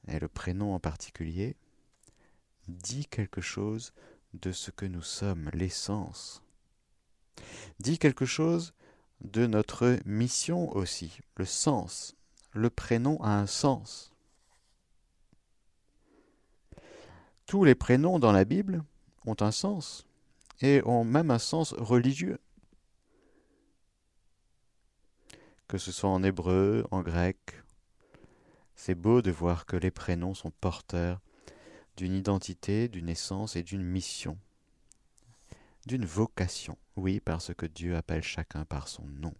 et 0.08 0.18
le 0.18 0.28
prénom 0.28 0.74
en 0.74 0.80
particulier, 0.80 1.56
dit 2.68 3.06
quelque 3.06 3.40
chose 3.40 3.92
de 4.34 4.52
ce 4.52 4.70
que 4.70 4.86
nous 4.86 5.02
sommes, 5.02 5.50
l'essence. 5.52 6.42
Dit 7.80 7.98
quelque 7.98 8.24
chose 8.24 8.74
de 9.20 9.46
notre 9.46 9.98
mission 10.04 10.74
aussi, 10.76 11.18
le 11.36 11.44
sens. 11.44 12.16
Le 12.52 12.70
prénom 12.70 13.20
a 13.22 13.38
un 13.38 13.46
sens. 13.46 14.12
Tous 17.46 17.64
les 17.64 17.74
prénoms 17.74 18.18
dans 18.18 18.32
la 18.32 18.44
Bible 18.44 18.84
ont 19.26 19.36
un 19.40 19.52
sens 19.52 20.06
et 20.60 20.82
ont 20.84 21.04
même 21.04 21.30
un 21.30 21.38
sens 21.38 21.72
religieux. 21.74 22.38
Que 25.68 25.78
ce 25.78 25.92
soit 25.92 26.10
en 26.10 26.22
hébreu, 26.22 26.86
en 26.90 27.02
grec, 27.02 27.62
c'est 28.74 28.94
beau 28.94 29.22
de 29.22 29.30
voir 29.30 29.64
que 29.64 29.76
les 29.76 29.90
prénoms 29.90 30.34
sont 30.34 30.50
porteurs 30.50 31.20
d'une 31.96 32.14
identité, 32.14 32.88
d'une 32.88 33.08
essence 33.08 33.56
et 33.56 33.62
d'une 33.62 33.82
mission, 33.82 34.38
d'une 35.86 36.04
vocation. 36.04 36.78
Oui, 36.96 37.20
parce 37.20 37.54
que 37.54 37.66
Dieu 37.66 37.96
appelle 37.96 38.22
chacun 38.22 38.64
par 38.64 38.88
son 38.88 39.04
nom. 39.06 39.34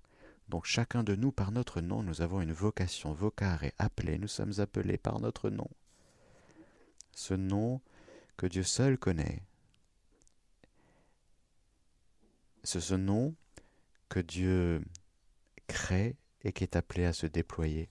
Donc 0.48 0.66
chacun 0.66 1.02
de 1.02 1.14
nous, 1.14 1.32
par 1.32 1.52
notre 1.52 1.80
nom, 1.80 2.02
nous 2.02 2.20
avons 2.20 2.40
une 2.40 2.52
vocation, 2.52 3.12
vocare 3.12 3.64
et 3.64 3.72
appelé, 3.78 4.18
nous 4.18 4.28
sommes 4.28 4.58
appelés 4.58 4.98
par 4.98 5.20
notre 5.20 5.50
nom. 5.50 5.68
Ce 7.14 7.34
nom 7.34 7.80
que 8.36 8.46
Dieu 8.46 8.62
seul 8.62 8.98
connaît. 8.98 9.42
C'est 12.64 12.80
ce 12.80 12.94
nom 12.94 13.34
que 14.08 14.20
Dieu 14.20 14.84
crée 15.66 16.16
et 16.44 16.52
qui 16.52 16.64
est 16.64 16.76
appelé 16.76 17.06
à 17.06 17.12
se 17.12 17.26
déployer 17.26 17.88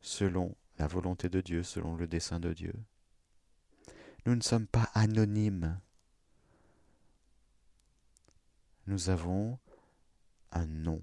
selon 0.00 0.54
la 0.78 0.86
volonté 0.86 1.28
de 1.28 1.40
Dieu, 1.40 1.62
selon 1.62 1.96
le 1.96 2.06
dessein 2.06 2.40
de 2.40 2.52
Dieu. 2.52 2.74
Nous 4.26 4.34
ne 4.34 4.40
sommes 4.40 4.66
pas 4.66 4.90
anonymes. 4.94 5.78
Nous 8.86 9.10
avons 9.10 9.58
un 10.52 10.66
nom, 10.66 11.02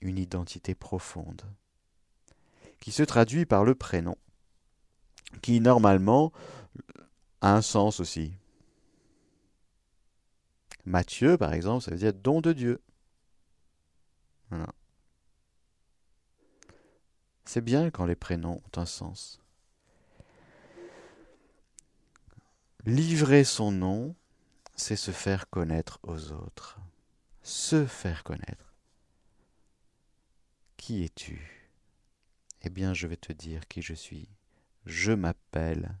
une 0.00 0.18
identité 0.18 0.74
profonde, 0.74 1.42
qui 2.80 2.92
se 2.92 3.02
traduit 3.02 3.46
par 3.46 3.64
le 3.64 3.74
prénom, 3.74 4.16
qui 5.40 5.60
normalement 5.60 6.32
a 7.40 7.54
un 7.54 7.62
sens 7.62 8.00
aussi. 8.00 8.34
Matthieu, 10.84 11.36
par 11.36 11.52
exemple, 11.52 11.84
ça 11.84 11.90
veut 11.90 11.98
dire 11.98 12.12
don 12.12 12.40
de 12.40 12.52
Dieu. 12.52 12.82
C'est 17.44 17.60
bien 17.60 17.90
quand 17.90 18.06
les 18.06 18.16
prénoms 18.16 18.62
ont 18.64 18.80
un 18.80 18.86
sens. 18.86 19.41
Livrer 22.84 23.44
son 23.44 23.70
nom, 23.70 24.16
c'est 24.74 24.96
se 24.96 25.12
faire 25.12 25.48
connaître 25.48 26.00
aux 26.02 26.32
autres. 26.32 26.80
Se 27.40 27.86
faire 27.86 28.24
connaître. 28.24 28.74
Qui 30.76 31.04
es-tu? 31.04 31.70
Eh 32.62 32.70
bien, 32.70 32.92
je 32.92 33.06
vais 33.06 33.16
te 33.16 33.32
dire 33.32 33.68
qui 33.68 33.82
je 33.82 33.94
suis. 33.94 34.28
Je 34.84 35.12
m'appelle. 35.12 35.96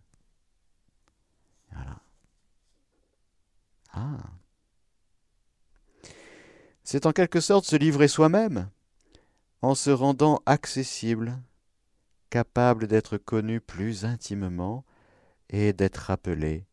Voilà. 1.70 2.00
Ah. 3.92 4.18
C'est 6.82 7.06
en 7.06 7.12
quelque 7.12 7.40
sorte 7.40 7.64
se 7.64 7.76
livrer 7.76 8.08
soi-même, 8.08 8.68
en 9.60 9.76
se 9.76 9.90
rendant 9.90 10.42
accessible, 10.46 11.40
capable 12.28 12.88
d'être 12.88 13.18
connu 13.18 13.60
plus 13.60 14.04
intimement 14.04 14.84
et 15.48 15.72
d'être 15.72 15.98
rappelé 15.98 16.66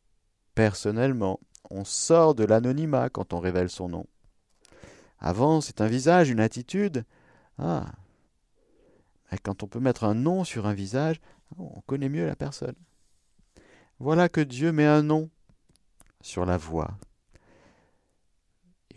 personnellement. 0.59 1.39
On 1.69 1.85
sort 1.85 2.35
de 2.35 2.43
l'anonymat 2.43 3.09
quand 3.09 3.31
on 3.31 3.39
révèle 3.39 3.69
son 3.69 3.87
nom. 3.87 4.07
Avant, 5.17 5.61
c'est 5.61 5.79
un 5.79 5.87
visage, 5.87 6.29
une 6.29 6.41
attitude. 6.41 7.05
Ah. 7.57 7.93
Et 9.31 9.37
quand 9.37 9.63
on 9.63 9.67
peut 9.67 9.79
mettre 9.79 10.03
un 10.03 10.15
nom 10.15 10.43
sur 10.43 10.67
un 10.67 10.73
visage, 10.73 11.21
on 11.57 11.79
connaît 11.87 12.09
mieux 12.09 12.25
la 12.25 12.35
personne. 12.35 12.75
Voilà 13.99 14.27
que 14.27 14.41
Dieu 14.41 14.73
met 14.73 14.85
un 14.85 15.01
nom 15.01 15.29
sur 16.19 16.45
la 16.45 16.57
voix. 16.57 16.97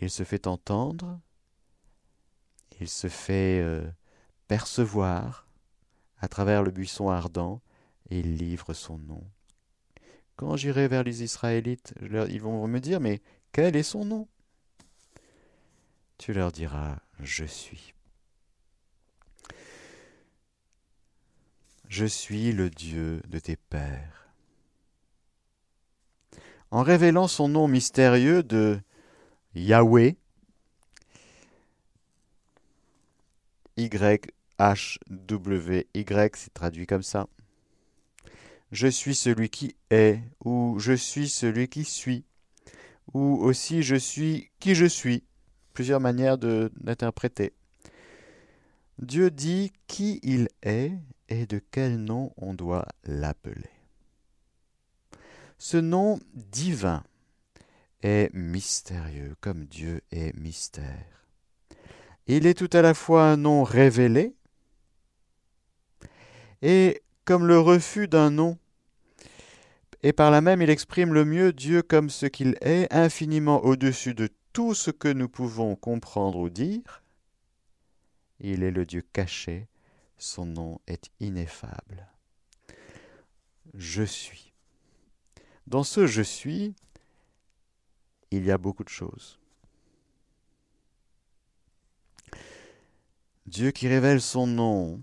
Il 0.01 0.09
se 0.09 0.23
fait 0.23 0.47
entendre, 0.47 1.17
il 2.81 2.89
se 2.89 3.07
fait 3.07 3.61
euh, 3.61 3.89
percevoir 4.49 5.47
à 6.19 6.27
travers 6.27 6.61
le 6.61 6.71
buisson 6.71 7.09
ardent, 7.09 7.61
et 8.09 8.19
il 8.19 8.35
livre 8.35 8.73
son 8.73 8.97
nom. 8.97 9.23
Quand 10.35 10.55
j'irai 10.55 10.87
vers 10.87 11.03
les 11.03 11.23
Israélites, 11.23 11.93
ils 12.01 12.41
vont 12.41 12.67
me 12.67 12.79
dire, 12.79 12.99
mais 12.99 13.21
quel 13.51 13.75
est 13.75 13.83
son 13.83 14.05
nom? 14.05 14.27
Tu 16.17 16.33
leur 16.33 16.51
diras, 16.51 16.99
je 17.19 17.45
suis. 17.45 17.93
Je 21.87 22.05
suis 22.05 22.51
le 22.51 22.69
Dieu 22.69 23.21
de 23.27 23.39
tes 23.39 23.55
pères. 23.55 24.29
En 26.71 26.81
révélant 26.81 27.27
son 27.27 27.47
nom 27.47 27.67
mystérieux 27.67 28.41
de 28.41 28.79
Yahweh, 29.53 30.17
YHWY, 33.77 34.21
c'est 36.35 36.53
traduit 36.53 36.87
comme 36.87 37.03
ça, 37.03 37.27
je 38.73 38.87
suis 38.87 39.13
celui 39.13 39.49
qui 39.49 39.75
est, 39.91 40.19
ou 40.43 40.79
je 40.79 40.93
suis 40.93 41.29
celui 41.29 41.67
qui 41.67 41.85
suis, 41.85 42.25
ou 43.13 43.37
aussi 43.39 43.83
je 43.83 43.95
suis 43.95 44.49
qui 44.59 44.73
je 44.73 44.87
suis. 44.87 45.23
Plusieurs 45.73 45.99
manières 45.99 46.39
d'interpréter. 46.39 47.53
Dieu 48.97 49.29
dit 49.29 49.73
qui 49.85 50.19
il 50.23 50.47
est 50.63 50.91
et 51.29 51.45
de 51.45 51.61
quel 51.69 51.97
nom 51.97 52.33
on 52.35 52.55
doit 52.55 52.87
l'appeler. 53.03 53.69
Ce 55.59 55.77
nom 55.77 56.19
divin 56.33 57.03
est 58.01 58.33
mystérieux 58.33 59.35
comme 59.39 59.65
Dieu 59.65 60.01
est 60.11 60.35
mystère. 60.35 61.27
Il 62.25 62.47
est 62.47 62.55
tout 62.55 62.75
à 62.75 62.81
la 62.81 62.95
fois 62.95 63.25
un 63.25 63.37
nom 63.37 63.63
révélé 63.63 64.33
et 66.63 67.03
comme 67.25 67.45
le 67.45 67.59
refus 67.59 68.07
d'un 68.07 68.31
nom, 68.31 68.57
et 70.03 70.13
par 70.13 70.29
là 70.31 70.41
même 70.41 70.61
il 70.61 70.69
exprime 70.69 71.13
le 71.13 71.25
mieux 71.25 71.53
Dieu 71.53 71.81
comme 71.81 72.09
ce 72.09 72.25
qu'il 72.25 72.57
est, 72.61 72.93
infiniment 72.93 73.63
au-dessus 73.63 74.13
de 74.13 74.29
tout 74.51 74.75
ce 74.75 74.91
que 74.91 75.07
nous 75.07 75.29
pouvons 75.29 75.75
comprendre 75.75 76.37
ou 76.39 76.49
dire. 76.49 77.03
Il 78.39 78.63
est 78.63 78.71
le 78.71 78.85
Dieu 78.85 79.01
caché, 79.13 79.67
son 80.17 80.45
nom 80.45 80.79
est 80.87 81.09
ineffable. 81.21 82.07
Je 83.73 84.03
suis. 84.03 84.53
Dans 85.65 85.83
ce 85.83 86.05
je 86.05 86.21
suis, 86.21 86.75
il 88.31 88.45
y 88.45 88.51
a 88.51 88.57
beaucoup 88.57 88.83
de 88.83 88.89
choses. 88.89 89.39
Dieu 93.45 93.71
qui 93.71 93.87
révèle 93.87 94.21
son 94.21 94.47
nom, 94.47 95.01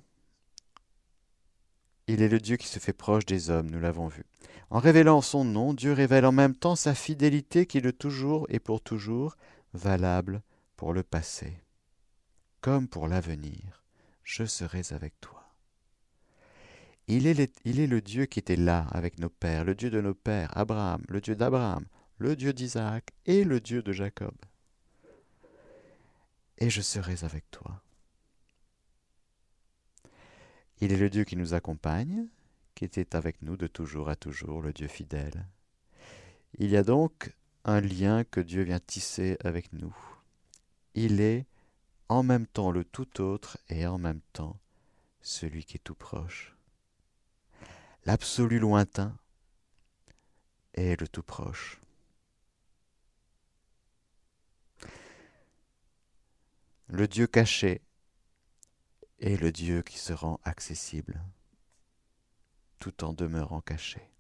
il 2.07 2.23
est 2.23 2.29
le 2.29 2.41
Dieu 2.41 2.57
qui 2.57 2.67
se 2.67 2.79
fait 2.79 2.93
proche 2.93 3.25
des 3.25 3.51
hommes, 3.51 3.71
nous 3.71 3.81
l'avons 3.81 4.09
vu. 4.09 4.25
En 4.69 4.79
révélant 4.79 5.21
son 5.21 5.45
nom, 5.45 5.73
Dieu 5.75 5.93
révèle 5.93 6.27
en 6.27 6.33
même 6.33 6.55
temps 6.55 6.77
sa 6.77 6.95
fidélité 6.95 7.67
qui 7.67 7.79
est 7.79 7.83
de 7.83 7.91
toujours 7.91 8.47
et 8.51 8.61
pour 8.61 8.83
toujours 8.83 9.37
valable 9.73 10.43
pour 10.77 10.93
le 10.93 11.03
passé, 11.03 11.63
comme 12.61 12.87
pour 12.87 13.09
l'avenir. 13.09 13.85
Je 14.23 14.45
serai 14.45 14.83
avec 14.91 15.19
toi. 15.21 15.41
Il 17.09 17.27
est 17.27 17.87
le 17.89 18.01
Dieu 18.01 18.27
qui 18.27 18.39
était 18.39 18.55
là 18.55 18.87
avec 18.93 19.19
nos 19.19 19.29
pères, 19.31 19.65
le 19.65 19.75
Dieu 19.75 19.91
de 19.91 20.01
nos 20.01 20.15
pères, 20.15 20.57
Abraham, 20.57 21.03
le 21.09 21.21
Dieu 21.21 21.35
d'Abraham, 21.35 21.85
le 22.19 22.37
Dieu 22.37 22.53
d'Isaac 22.53 23.11
et 23.27 23.43
le 23.43 23.61
Dieu 23.61 23.83
de 23.83 23.91
Jacob. 23.91 24.35
Et 26.59 26.71
je 26.71 26.81
serai 26.81 27.25
avec 27.25 27.51
toi. 27.51 27.83
Il 30.81 30.93
est 30.93 30.99
le 30.99 31.11
Dieu 31.11 31.25
qui 31.25 31.37
nous 31.37 31.55
accompagne, 31.55 32.29
qui 32.81 32.87
était 32.87 33.15
avec 33.15 33.43
nous 33.43 33.59
de 33.59 33.67
toujours 33.67 34.09
à 34.09 34.17
toujours, 34.17 34.63
le 34.63 34.73
Dieu 34.73 34.89
fidèle. 34.89 35.47
Il 36.57 36.71
y 36.71 36.79
a 36.79 36.83
donc 36.83 37.37
un 37.67 37.79
lien 37.79 38.25
que 38.25 38.41
Dieu 38.41 38.63
vient 38.63 38.81
tisser 38.81 39.37
avec 39.45 39.75
nous. 39.75 39.95
Il 40.95 41.21
est 41.21 41.45
en 42.09 42.23
même 42.23 42.47
temps 42.47 42.71
le 42.71 42.83
tout 42.83 43.21
autre 43.21 43.59
et 43.69 43.87
en 43.87 43.99
même 43.99 44.23
temps 44.33 44.59
celui 45.21 45.67
qui 45.67 45.77
est 45.77 45.85
tout 45.85 45.95
proche. 45.95 46.57
L'absolu 48.07 48.59
lointain 48.59 49.15
est 50.73 50.99
le 50.99 51.07
tout 51.07 51.23
proche. 51.23 51.79
Le 56.87 57.07
Dieu 57.07 57.27
caché 57.27 57.83
et 59.19 59.37
le 59.37 59.53
Dieu 59.53 59.83
qui 59.83 59.99
se 59.99 60.15
rend 60.15 60.41
accessible, 60.45 61.23
tout 62.81 63.05
en 63.05 63.13
demeurant 63.13 63.61
caché. 63.61 64.11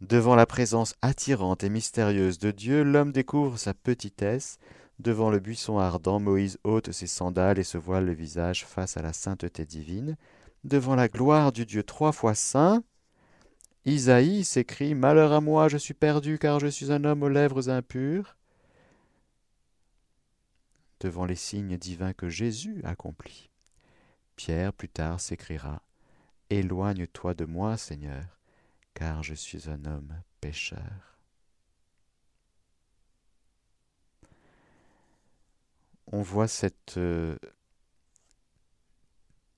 Devant 0.00 0.36
la 0.36 0.46
présence 0.46 0.94
attirante 1.02 1.64
et 1.64 1.70
mystérieuse 1.70 2.38
de 2.38 2.50
Dieu, 2.50 2.84
l'homme 2.84 3.12
découvre 3.12 3.58
sa 3.58 3.74
petitesse. 3.74 4.58
Devant 4.98 5.30
le 5.30 5.40
buisson 5.40 5.78
ardent, 5.78 6.20
Moïse 6.20 6.58
ôte 6.62 6.92
ses 6.92 7.06
sandales 7.06 7.58
et 7.58 7.64
se 7.64 7.78
voile 7.78 8.04
le 8.04 8.12
visage 8.12 8.64
face 8.64 8.96
à 8.96 9.02
la 9.02 9.12
sainteté 9.12 9.64
divine. 9.64 10.16
Devant 10.64 10.94
la 10.94 11.08
gloire 11.08 11.50
du 11.50 11.66
Dieu 11.66 11.82
trois 11.82 12.12
fois 12.12 12.34
saint, 12.34 12.84
Isaïe 13.86 14.44
s'écrie 14.44 14.94
Malheur 14.94 15.32
à 15.32 15.40
moi, 15.40 15.68
je 15.68 15.76
suis 15.76 15.94
perdu, 15.94 16.38
car 16.38 16.60
je 16.60 16.66
suis 16.66 16.92
un 16.92 17.04
homme 17.04 17.22
aux 17.22 17.28
lèvres 17.28 17.70
impures 17.70 18.36
devant 21.00 21.24
les 21.24 21.36
signes 21.36 21.76
divins 21.76 22.12
que 22.12 22.28
Jésus 22.28 22.80
accomplit. 22.84 23.50
Pierre 24.34 24.72
plus 24.72 24.88
tard 24.88 25.20
s'écriera 25.20 25.82
Éloigne-toi 26.50 27.34
de 27.34 27.44
moi, 27.44 27.76
Seigneur, 27.76 28.24
car 28.94 29.22
je 29.22 29.34
suis 29.34 29.68
un 29.68 29.84
homme 29.84 30.22
pécheur. 30.40 31.18
On 36.06 36.22
voit 36.22 36.46
cette 36.46 36.98
euh, 36.98 37.36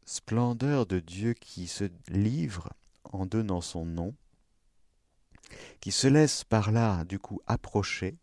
splendeur 0.06 0.86
de 0.86 0.98
Dieu 0.98 1.34
qui 1.34 1.66
se 1.66 1.90
livre 2.08 2.72
en 3.04 3.26
donnant 3.26 3.60
son 3.60 3.84
nom, 3.84 4.14
qui 5.80 5.92
se 5.92 6.08
laisse 6.08 6.44
par 6.44 6.72
là 6.72 7.04
du 7.04 7.18
coup 7.18 7.40
approcher 7.46 8.16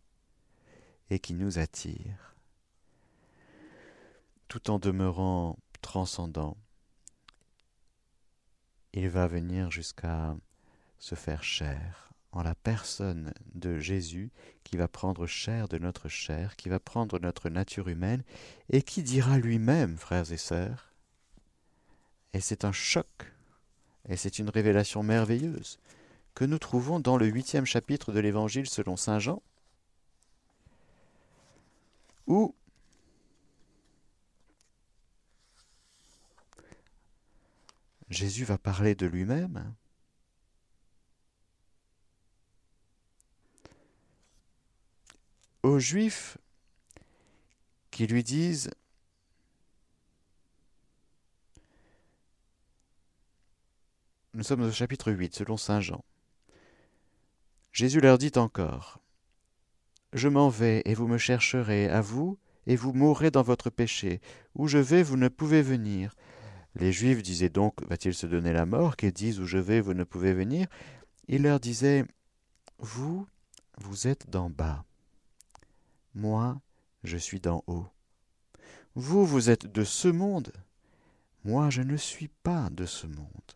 et 1.10 1.20
qui 1.20 1.34
nous 1.34 1.58
attire 1.58 2.26
tout 4.48 4.70
en 4.70 4.78
demeurant 4.78 5.58
transcendant, 5.82 6.56
il 8.96 9.10
va 9.10 9.26
venir 9.26 9.70
jusqu'à 9.70 10.34
se 10.98 11.14
faire 11.14 11.44
chair 11.44 12.10
en 12.32 12.42
la 12.42 12.54
personne 12.54 13.32
de 13.54 13.78
Jésus 13.78 14.30
qui 14.64 14.78
va 14.78 14.88
prendre 14.88 15.26
chair 15.26 15.68
de 15.68 15.76
notre 15.76 16.08
chair, 16.08 16.56
qui 16.56 16.70
va 16.70 16.80
prendre 16.80 17.18
notre 17.18 17.50
nature 17.50 17.88
humaine 17.88 18.22
et 18.70 18.82
qui 18.82 19.02
dira 19.02 19.38
lui-même, 19.38 19.98
frères 19.98 20.32
et 20.32 20.38
sœurs, 20.38 20.94
et 22.32 22.40
c'est 22.40 22.64
un 22.64 22.72
choc, 22.72 23.32
et 24.08 24.16
c'est 24.16 24.38
une 24.38 24.48
révélation 24.48 25.02
merveilleuse 25.02 25.78
que 26.34 26.46
nous 26.46 26.58
trouvons 26.58 26.98
dans 26.98 27.18
le 27.18 27.26
huitième 27.26 27.66
chapitre 27.66 28.12
de 28.12 28.20
l'Évangile 28.20 28.66
selon 28.66 28.96
Saint 28.96 29.18
Jean, 29.18 29.42
où 32.26 32.54
Jésus 38.08 38.44
va 38.44 38.58
parler 38.58 38.94
de 38.94 39.06
lui-même. 39.06 39.74
Aux 45.62 45.78
Juifs 45.78 46.38
qui 47.90 48.06
lui 48.06 48.22
disent 48.22 48.70
Nous 54.34 54.42
sommes 54.42 54.60
au 54.60 54.70
chapitre 54.70 55.12
8, 55.12 55.34
selon 55.34 55.56
Saint 55.56 55.80
Jean. 55.80 56.04
Jésus 57.72 58.00
leur 58.00 58.18
dit 58.18 58.32
encore 58.36 59.00
Je 60.12 60.28
m'en 60.28 60.50
vais, 60.50 60.82
et 60.84 60.94
vous 60.94 61.08
me 61.08 61.16
chercherez, 61.16 61.88
à 61.88 62.02
vous, 62.02 62.38
et 62.66 62.76
vous 62.76 62.92
mourrez 62.92 63.30
dans 63.30 63.42
votre 63.42 63.70
péché. 63.70 64.20
Où 64.54 64.68
je 64.68 64.76
vais, 64.76 65.02
vous 65.02 65.16
ne 65.16 65.28
pouvez 65.28 65.62
venir. 65.62 66.14
Les 66.78 66.92
Juifs 66.92 67.22
disaient 67.22 67.48
donc 67.48 67.74
Va-t-il 67.88 68.14
se 68.14 68.26
donner 68.26 68.52
la 68.52 68.66
mort 68.66 68.96
Qu'ils 68.96 69.12
disent 69.12 69.40
Où 69.40 69.46
je 69.46 69.58
vais, 69.58 69.80
vous 69.80 69.94
ne 69.94 70.04
pouvez 70.04 70.34
venir 70.34 70.66
Il 71.26 71.42
leur 71.42 71.58
disait 71.58 72.04
Vous, 72.78 73.26
vous 73.78 74.06
êtes 74.06 74.28
d'en 74.28 74.50
bas. 74.50 74.84
Moi, 76.14 76.60
je 77.02 77.16
suis 77.16 77.40
d'en 77.40 77.64
haut. 77.66 77.86
Vous, 78.94 79.24
vous 79.24 79.48
êtes 79.48 79.66
de 79.66 79.84
ce 79.84 80.08
monde. 80.08 80.52
Moi, 81.44 81.70
je 81.70 81.82
ne 81.82 81.96
suis 81.96 82.28
pas 82.28 82.68
de 82.70 82.84
ce 82.84 83.06
monde. 83.06 83.52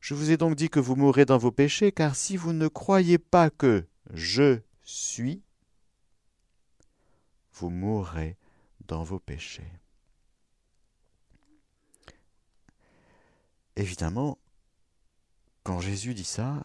Je 0.00 0.14
vous 0.14 0.30
ai 0.30 0.36
donc 0.36 0.54
dit 0.54 0.68
que 0.68 0.80
vous 0.80 0.96
mourrez 0.96 1.24
dans 1.24 1.38
vos 1.38 1.50
péchés, 1.50 1.92
car 1.92 2.14
si 2.14 2.36
vous 2.36 2.52
ne 2.52 2.68
croyez 2.68 3.18
pas 3.18 3.50
que 3.50 3.86
je 4.12 4.60
suis, 4.82 5.42
vous 7.54 7.70
mourrez 7.70 8.36
dans 8.86 9.02
vos 9.02 9.18
péchés. 9.18 9.70
Évidemment, 13.76 14.38
quand 15.64 15.80
Jésus 15.80 16.14
dit 16.14 16.24
ça, 16.24 16.62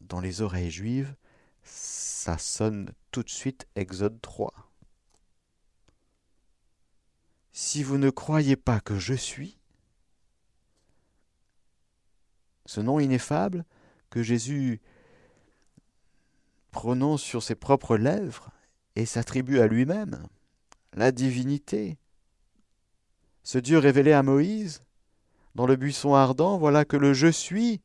dans 0.00 0.20
les 0.20 0.42
oreilles 0.42 0.70
juives, 0.70 1.14
ça 1.62 2.36
sonne 2.38 2.92
tout 3.10 3.22
de 3.22 3.30
suite 3.30 3.66
Exode 3.76 4.20
3. 4.20 4.52
Si 7.52 7.82
vous 7.82 7.98
ne 7.98 8.10
croyez 8.10 8.56
pas 8.56 8.80
que 8.80 8.98
je 8.98 9.14
suis, 9.14 9.58
ce 12.66 12.80
nom 12.80 13.00
ineffable 13.00 13.64
que 14.10 14.22
Jésus 14.22 14.80
prononce 16.70 17.22
sur 17.22 17.42
ses 17.42 17.54
propres 17.54 17.96
lèvres 17.96 18.50
et 18.96 19.06
s'attribue 19.06 19.60
à 19.60 19.66
lui-même, 19.66 20.26
la 20.92 21.12
divinité. 21.12 21.98
Ce 23.42 23.58
Dieu 23.58 23.78
révélé 23.78 24.12
à 24.12 24.22
Moïse, 24.22 24.82
dans 25.54 25.66
le 25.66 25.76
buisson 25.76 26.14
ardent, 26.14 26.58
voilà 26.58 26.84
que 26.84 26.96
le 26.96 27.12
je 27.12 27.28
suis. 27.28 27.80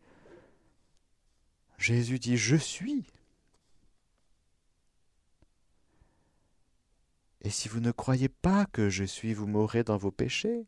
Jésus 1.78 2.19
dit 2.19 2.38
je 2.38 2.56
suis. 2.56 3.06
Et 7.41 7.49
si 7.49 7.69
vous 7.69 7.80
ne 7.80 7.91
croyez 7.91 8.30
pas 8.30 8.65
que 8.65 8.89
je 8.89 9.04
suis, 9.04 9.34
vous 9.34 9.45
mourrez 9.45 9.84
dans 9.84 9.97
vos 9.97 10.12
péchés. 10.12 10.65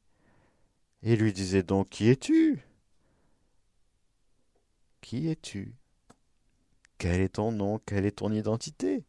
Et 1.01 1.15
lui 1.15 1.33
disait 1.33 1.63
donc 1.63 1.89
Qui 1.89 2.09
es-tu? 2.09 2.61
Qui 5.01 5.29
es-tu? 5.29 5.73
Quel 6.97 7.21
est 7.21 7.35
ton 7.35 7.51
nom? 7.51 7.79
Quelle 7.79 8.05
est 8.05 8.17
ton 8.17 8.31
identité? 8.31 9.05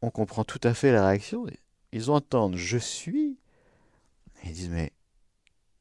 On 0.00 0.10
comprend 0.10 0.44
tout 0.44 0.60
à 0.62 0.74
fait 0.74 0.92
la 0.92 1.08
réaction. 1.08 1.46
Ils 1.92 2.10
entendent 2.10 2.56
Je 2.56 2.78
suis. 2.78 3.38
Ils 4.44 4.52
disent 4.52 4.70
Mais 4.70 4.92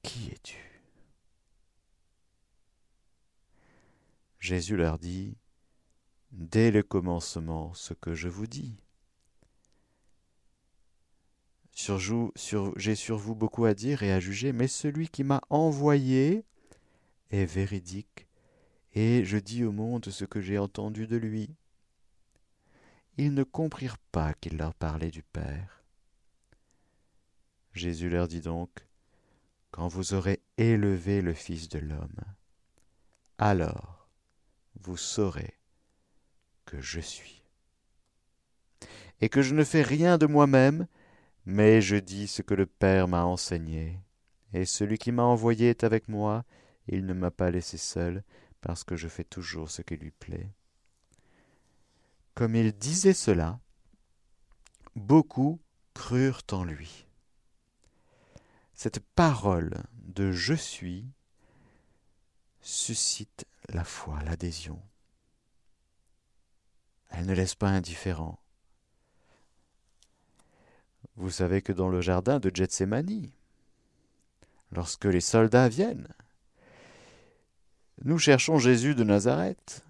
qui 0.07 0.29
es-tu? 0.29 0.81
Jésus 4.39 4.77
leur 4.77 4.99
dit 4.99 5.35
Dès 6.31 6.71
le 6.71 6.81
commencement, 6.81 7.73
ce 7.73 7.93
que 7.93 8.13
je 8.13 8.29
vous 8.29 8.47
dis. 8.47 8.77
j'ai 11.75 12.95
sur 12.95 13.17
vous 13.17 13.35
beaucoup 13.35 13.65
à 13.65 13.73
dire 13.73 14.01
et 14.03 14.13
à 14.13 14.21
juger, 14.21 14.53
mais 14.53 14.69
celui 14.69 15.09
qui 15.09 15.25
m'a 15.25 15.41
envoyé 15.49 16.45
est 17.29 17.45
véridique, 17.45 18.27
et 18.93 19.25
je 19.25 19.37
dis 19.37 19.65
au 19.65 19.73
monde 19.73 20.05
ce 20.05 20.23
que 20.23 20.39
j'ai 20.39 20.57
entendu 20.57 21.05
de 21.05 21.17
lui. 21.17 21.53
Ils 23.17 23.33
ne 23.33 23.43
comprirent 23.43 23.99
pas 24.11 24.33
qu'il 24.35 24.55
leur 24.57 24.73
parlait 24.73 25.11
du 25.11 25.23
Père. 25.23 25.83
Jésus 27.73 28.09
leur 28.09 28.27
dit 28.27 28.41
donc, 28.41 28.86
Quand 29.71 29.87
vous 29.87 30.13
aurez 30.13 30.41
élevé 30.57 31.21
le 31.21 31.33
Fils 31.33 31.69
de 31.69 31.79
l'homme, 31.79 32.19
alors 33.37 34.09
vous 34.79 34.97
saurez 34.97 35.53
que 36.65 36.81
je 36.81 36.99
suis, 36.99 37.43
et 39.21 39.29
que 39.29 39.41
je 39.41 39.53
ne 39.53 39.63
fais 39.63 39.81
rien 39.81 40.17
de 40.17 40.25
moi-même, 40.25 40.87
mais 41.45 41.81
je 41.81 41.95
dis 41.95 42.27
ce 42.27 42.41
que 42.41 42.53
le 42.53 42.65
Père 42.65 43.07
m'a 43.07 43.25
enseigné, 43.25 43.99
et 44.53 44.65
celui 44.65 44.97
qui 44.97 45.11
m'a 45.11 45.23
envoyé 45.23 45.69
est 45.69 45.83
avec 45.83 46.07
moi, 46.07 46.43
il 46.87 47.05
ne 47.05 47.13
m'a 47.13 47.31
pas 47.31 47.51
laissé 47.51 47.77
seul, 47.77 48.23
parce 48.61 48.83
que 48.83 48.95
je 48.95 49.07
fais 49.07 49.23
toujours 49.23 49.69
ce 49.69 49.81
qui 49.81 49.95
lui 49.95 50.11
plaît. 50.11 50.49
Comme 52.33 52.55
il 52.55 52.71
disait 52.73 53.13
cela, 53.13 53.59
beaucoup 54.95 55.59
crurent 55.93 56.43
en 56.51 56.63
lui. 56.63 57.06
Cette 58.77 58.99
parole 58.99 59.73
de 60.03 60.31
je 60.31 60.53
suis 60.53 61.03
suscite 62.61 63.47
la 63.69 63.83
foi, 63.83 64.21
l'adhésion. 64.21 64.79
Elle 67.09 67.25
ne 67.25 67.33
laisse 67.33 67.55
pas 67.55 67.69
indifférent. 67.69 68.37
Vous 71.15 71.31
savez 71.31 71.63
que 71.63 71.73
dans 71.73 71.89
le 71.89 72.01
jardin 72.01 72.39
de 72.39 72.51
Gethsemane, 72.53 73.31
lorsque 74.71 75.05
les 75.05 75.21
soldats 75.21 75.69
viennent, 75.69 76.13
nous 78.03 78.19
cherchons 78.19 78.59
Jésus 78.59 78.93
de 78.93 79.03
Nazareth. 79.03 79.83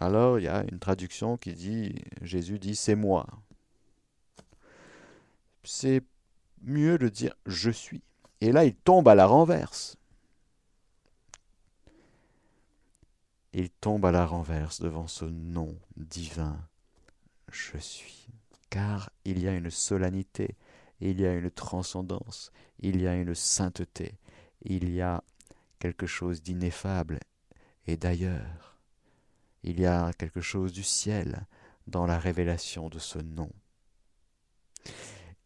Alors 0.00 0.38
il 0.38 0.44
y 0.44 0.48
a 0.48 0.64
une 0.72 0.78
traduction 0.78 1.36
qui 1.36 1.52
dit, 1.52 1.94
Jésus 2.22 2.58
dit, 2.58 2.74
c'est 2.74 2.94
moi. 2.94 3.26
C'est 5.62 6.02
mieux 6.62 6.98
de 6.98 7.08
dire 7.08 7.34
je 7.46 7.70
suis. 7.70 8.02
Et 8.40 8.52
là, 8.52 8.64
il 8.64 8.74
tombe 8.74 9.08
à 9.08 9.14
la 9.14 9.26
renverse. 9.26 9.96
Il 13.52 13.70
tombe 13.70 14.06
à 14.06 14.12
la 14.12 14.24
renverse 14.24 14.80
devant 14.80 15.08
ce 15.08 15.24
nom 15.24 15.76
divin, 15.96 16.56
je 17.50 17.78
suis 17.78 18.20
car 18.70 19.10
il 19.24 19.40
y 19.40 19.48
a 19.48 19.52
une 19.52 19.70
solennité, 19.70 20.56
il 21.00 21.20
y 21.20 21.26
a 21.26 21.34
une 21.34 21.50
transcendance, 21.50 22.52
il 22.78 23.02
y 23.02 23.06
a 23.06 23.14
une 23.14 23.34
sainteté, 23.34 24.14
il 24.62 24.90
y 24.90 25.02
a 25.02 25.22
quelque 25.80 26.06
chose 26.06 26.42
d'ineffable 26.42 27.18
et 27.86 27.96
d'ailleurs. 27.96 28.78
Il 29.62 29.78
y 29.78 29.84
a 29.84 30.10
quelque 30.14 30.40
chose 30.40 30.72
du 30.72 30.82
ciel 30.82 31.46
dans 31.86 32.06
la 32.06 32.18
révélation 32.18 32.88
de 32.88 32.98
ce 32.98 33.18
nom. 33.18 33.50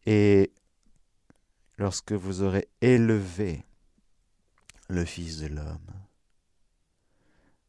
Et 0.05 0.53
lorsque 1.77 2.13
vous 2.13 2.41
aurez 2.41 2.67
élevé 2.81 3.65
le 4.87 5.05
Fils 5.05 5.39
de 5.39 5.47
l'homme, 5.47 5.91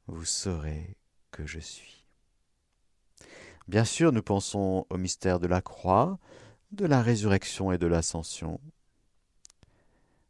vous 0.06 0.24
saurez 0.24 0.96
que 1.30 1.46
je 1.46 1.58
suis. 1.58 2.04
Bien 3.68 3.84
sûr, 3.84 4.12
nous 4.12 4.22
pensons 4.22 4.86
au 4.90 4.96
mystère 4.96 5.40
de 5.40 5.48
la 5.48 5.60
croix, 5.60 6.18
de 6.70 6.86
la 6.86 7.02
résurrection 7.02 7.72
et 7.72 7.78
de 7.78 7.86
l'ascension. 7.86 8.60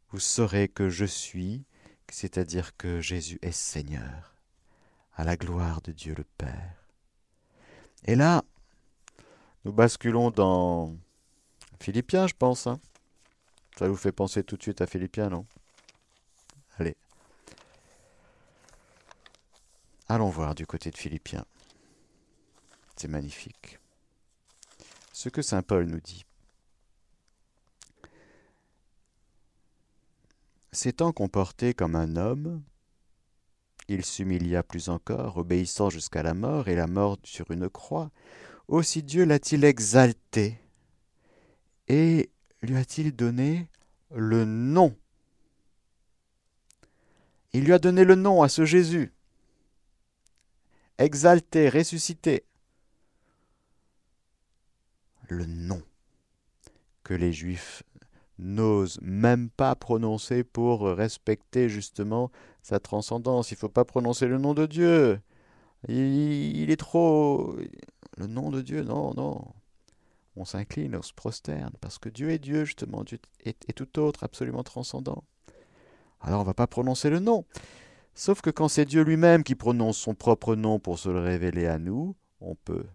Vous 0.09 0.19
saurez 0.19 0.67
que 0.69 0.89
je 0.89 1.05
suis, 1.05 1.65
c'est-à-dire 2.09 2.75
que 2.77 2.99
Jésus 2.99 3.37
est 3.41 3.51
Seigneur, 3.51 4.35
à 5.13 5.23
la 5.23 5.35
gloire 5.35 5.81
de 5.81 5.91
Dieu 5.91 6.15
le 6.17 6.23
Père. 6.23 6.87
Et 8.05 8.15
là, 8.15 8.43
nous 9.65 9.73
basculons 9.73 10.31
dans 10.31 10.95
Philippiens, 11.79 12.25
je 12.25 12.33
pense. 12.33 12.67
Hein. 12.67 12.79
Ça 13.77 13.87
vous 13.87 13.95
fait 13.95 14.11
penser 14.11 14.43
tout 14.43 14.57
de 14.57 14.63
suite 14.63 14.81
à 14.81 14.87
Philippiens, 14.87 15.29
non? 15.29 15.45
Allez. 16.79 16.95
Allons 20.09 20.29
voir 20.29 20.55
du 20.55 20.65
côté 20.65 20.89
de 20.89 20.97
Philippiens. 20.97 21.45
C'est 22.95 23.07
magnifique. 23.07 23.77
Ce 25.13 25.29
que 25.29 25.43
Saint 25.43 25.61
Paul 25.61 25.85
nous 25.85 25.99
dit. 25.99 26.25
S'étant 30.71 31.11
comporté 31.11 31.73
comme 31.75 31.95
un 31.95 32.15
homme, 32.15 32.63
il 33.87 34.03
s'humilia 34.03 34.63
plus 34.63 34.89
encore, 34.89 35.37
obéissant 35.37 35.89
jusqu'à 35.91 36.23
la 36.23 36.33
mort 36.33 36.67
et 36.67 36.75
la 36.75 36.87
mort 36.87 37.17
sur 37.23 37.51
une 37.51 37.69
croix. 37.69 38.09
Aussi 38.67 39.03
Dieu 39.03 39.23
l'a-t-il 39.23 39.63
exalté 39.63 40.59
et 41.87 42.31
lui 42.61 42.77
a-t-il 42.77 43.15
donné 43.15 43.67
le 44.13 44.45
nom? 44.45 44.95
Il 47.53 47.63
lui 47.63 47.73
a 47.73 47.79
donné 47.79 48.03
le 48.03 48.15
nom 48.15 48.43
à 48.43 48.49
ce 48.49 48.65
Jésus. 48.65 49.13
Exalté, 50.97 51.69
ressuscité 51.69 52.43
le 55.29 55.45
nom 55.45 55.81
que 57.03 57.13
les 57.13 57.33
Juifs 57.33 57.83
n'osent 58.39 58.99
même 59.01 59.49
pas 59.49 59.75
prononcer 59.75 60.43
pour 60.43 60.81
respecter 60.81 61.69
justement 61.69 62.31
sa 62.61 62.79
transcendance. 62.79 63.51
Il 63.51 63.55
ne 63.55 63.59
faut 63.59 63.69
pas 63.69 63.85
prononcer 63.85 64.27
le 64.27 64.37
nom 64.37 64.53
de 64.53 64.65
Dieu. 64.65 65.19
Il, 65.87 66.69
est 66.69 66.77
trop... 66.77 67.55
Le 68.17 68.27
nom 68.27 68.49
de 68.49 68.61
Dieu, 68.61 68.83
non, 68.83 69.13
non. 69.15 69.45
On 70.37 70.45
s'incline, 70.45 70.95
on 70.95 71.01
se 71.01 71.13
prosterne, 71.13 71.73
parce 71.81 71.97
que 71.97 72.09
Dieu 72.09 72.29
est 72.29 72.39
Dieu, 72.39 72.63
justement. 72.63 73.03
Dieu 73.03 73.19
est, 73.43 73.73
tout 73.73 73.99
autre, 73.99 74.23
absolument 74.23 74.63
transcendant. 74.63 75.23
Alors 76.21 76.39
on 76.39 76.43
ne 76.43 76.47
va 76.47 76.53
pas 76.53 76.67
prononcer 76.67 77.09
le 77.09 77.19
nom. 77.19 77.45
Sauf 78.13 78.41
que 78.41 78.49
quand 78.49 78.67
c'est 78.67 78.85
Dieu 78.85 79.03
lui-même 79.03 79.43
qui 79.43 79.55
prononce 79.55 79.97
son 79.97 80.15
propre 80.15 80.55
nom 80.55 80.79
pour 80.79 80.99
se 80.99 81.09
le 81.09 81.19
révéler 81.19 81.67
à 81.67 81.77
nous, 81.77 82.15
on 82.41 82.55
peut 82.55 82.85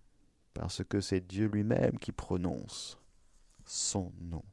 parce 0.55 0.83
que 0.85 1.01
c'est 1.01 1.21
Dieu 1.21 1.47
lui-même 1.47 1.99
qui 1.99 2.13
prononce 2.13 2.99
son 3.65 4.13
nom. 4.21 4.45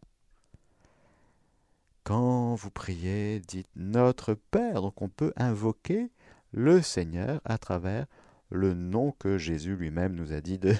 Quand 2.03 2.55
vous 2.55 2.71
priez, 2.71 3.39
dites 3.39 3.69
Notre 3.75 4.33
Père, 4.33 4.81
donc 4.81 5.01
on 5.01 5.09
peut 5.09 5.33
invoquer 5.35 6.09
le 6.51 6.81
Seigneur 6.81 7.41
à 7.45 7.57
travers 7.57 8.05
le 8.49 8.73
nom 8.73 9.11
que 9.11 9.37
Jésus 9.37 9.75
lui-même 9.75 10.15
nous 10.15 10.33
a 10.33 10.41
dit 10.41 10.57
de 10.57 10.73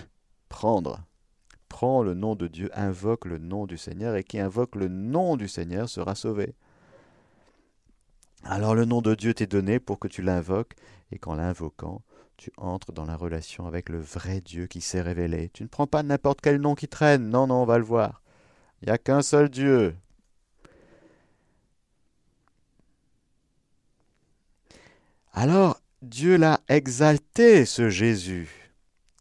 prendre. 0.50 1.06
Prends 1.70 2.04
le 2.04 2.14
nom 2.14 2.36
de 2.36 2.48
Dieu, 2.48 2.70
invoque 2.74 3.26
le 3.26 3.38
nom 3.38 3.66
du 3.66 3.78
Seigneur, 3.78 4.16
et 4.16 4.24
qui 4.24 4.40
invoque 4.40 4.76
le 4.76 4.90
nom 4.90 5.38
du 5.38 5.48
Seigneur 5.48 5.88
sera 5.88 6.16
sauvé. 6.16 6.56
Alors 8.44 8.76
le 8.76 8.86
nom 8.86 9.02
de 9.02 9.16
Dieu 9.16 9.34
t'est 9.34 9.48
donné 9.48 9.80
pour 9.80 10.00
que 10.00 10.08
tu 10.08 10.22
l'invoques, 10.22 10.76
et 11.12 11.20
qu'en 11.20 11.36
l'invoquant, 11.36 12.02
tu 12.38 12.52
entres 12.58 12.92
dans 12.92 13.06
la 13.06 13.16
relation 13.16 13.68
avec 13.68 13.90
le 13.90 14.00
vrai 14.00 14.42
Dieu 14.42 14.68
qui 14.68 14.82
s'est 14.82 15.02
révélé. 15.02 15.50
Tu 15.54 15.64
ne 15.64 15.68
prends 15.68 15.88
pas 15.88 16.04
n'importe 16.04 16.42
quel 16.42 16.60
nom 16.60 16.74
qui 16.76 16.88
traîne. 16.88 17.30
Non, 17.30 17.48
non, 17.48 17.64
on 17.64 17.66
va 17.66 17.78
le 17.78 17.84
voir. 17.84 18.22
Il 18.82 18.86
n'y 18.86 18.92
a 18.92 18.98
qu'un 18.98 19.22
seul 19.22 19.50
Dieu. 19.50 19.96
Alors 25.34 25.80
Dieu 26.02 26.38
l'a 26.38 26.62
exalté, 26.68 27.66
ce 27.66 27.90
Jésus, 27.90 28.59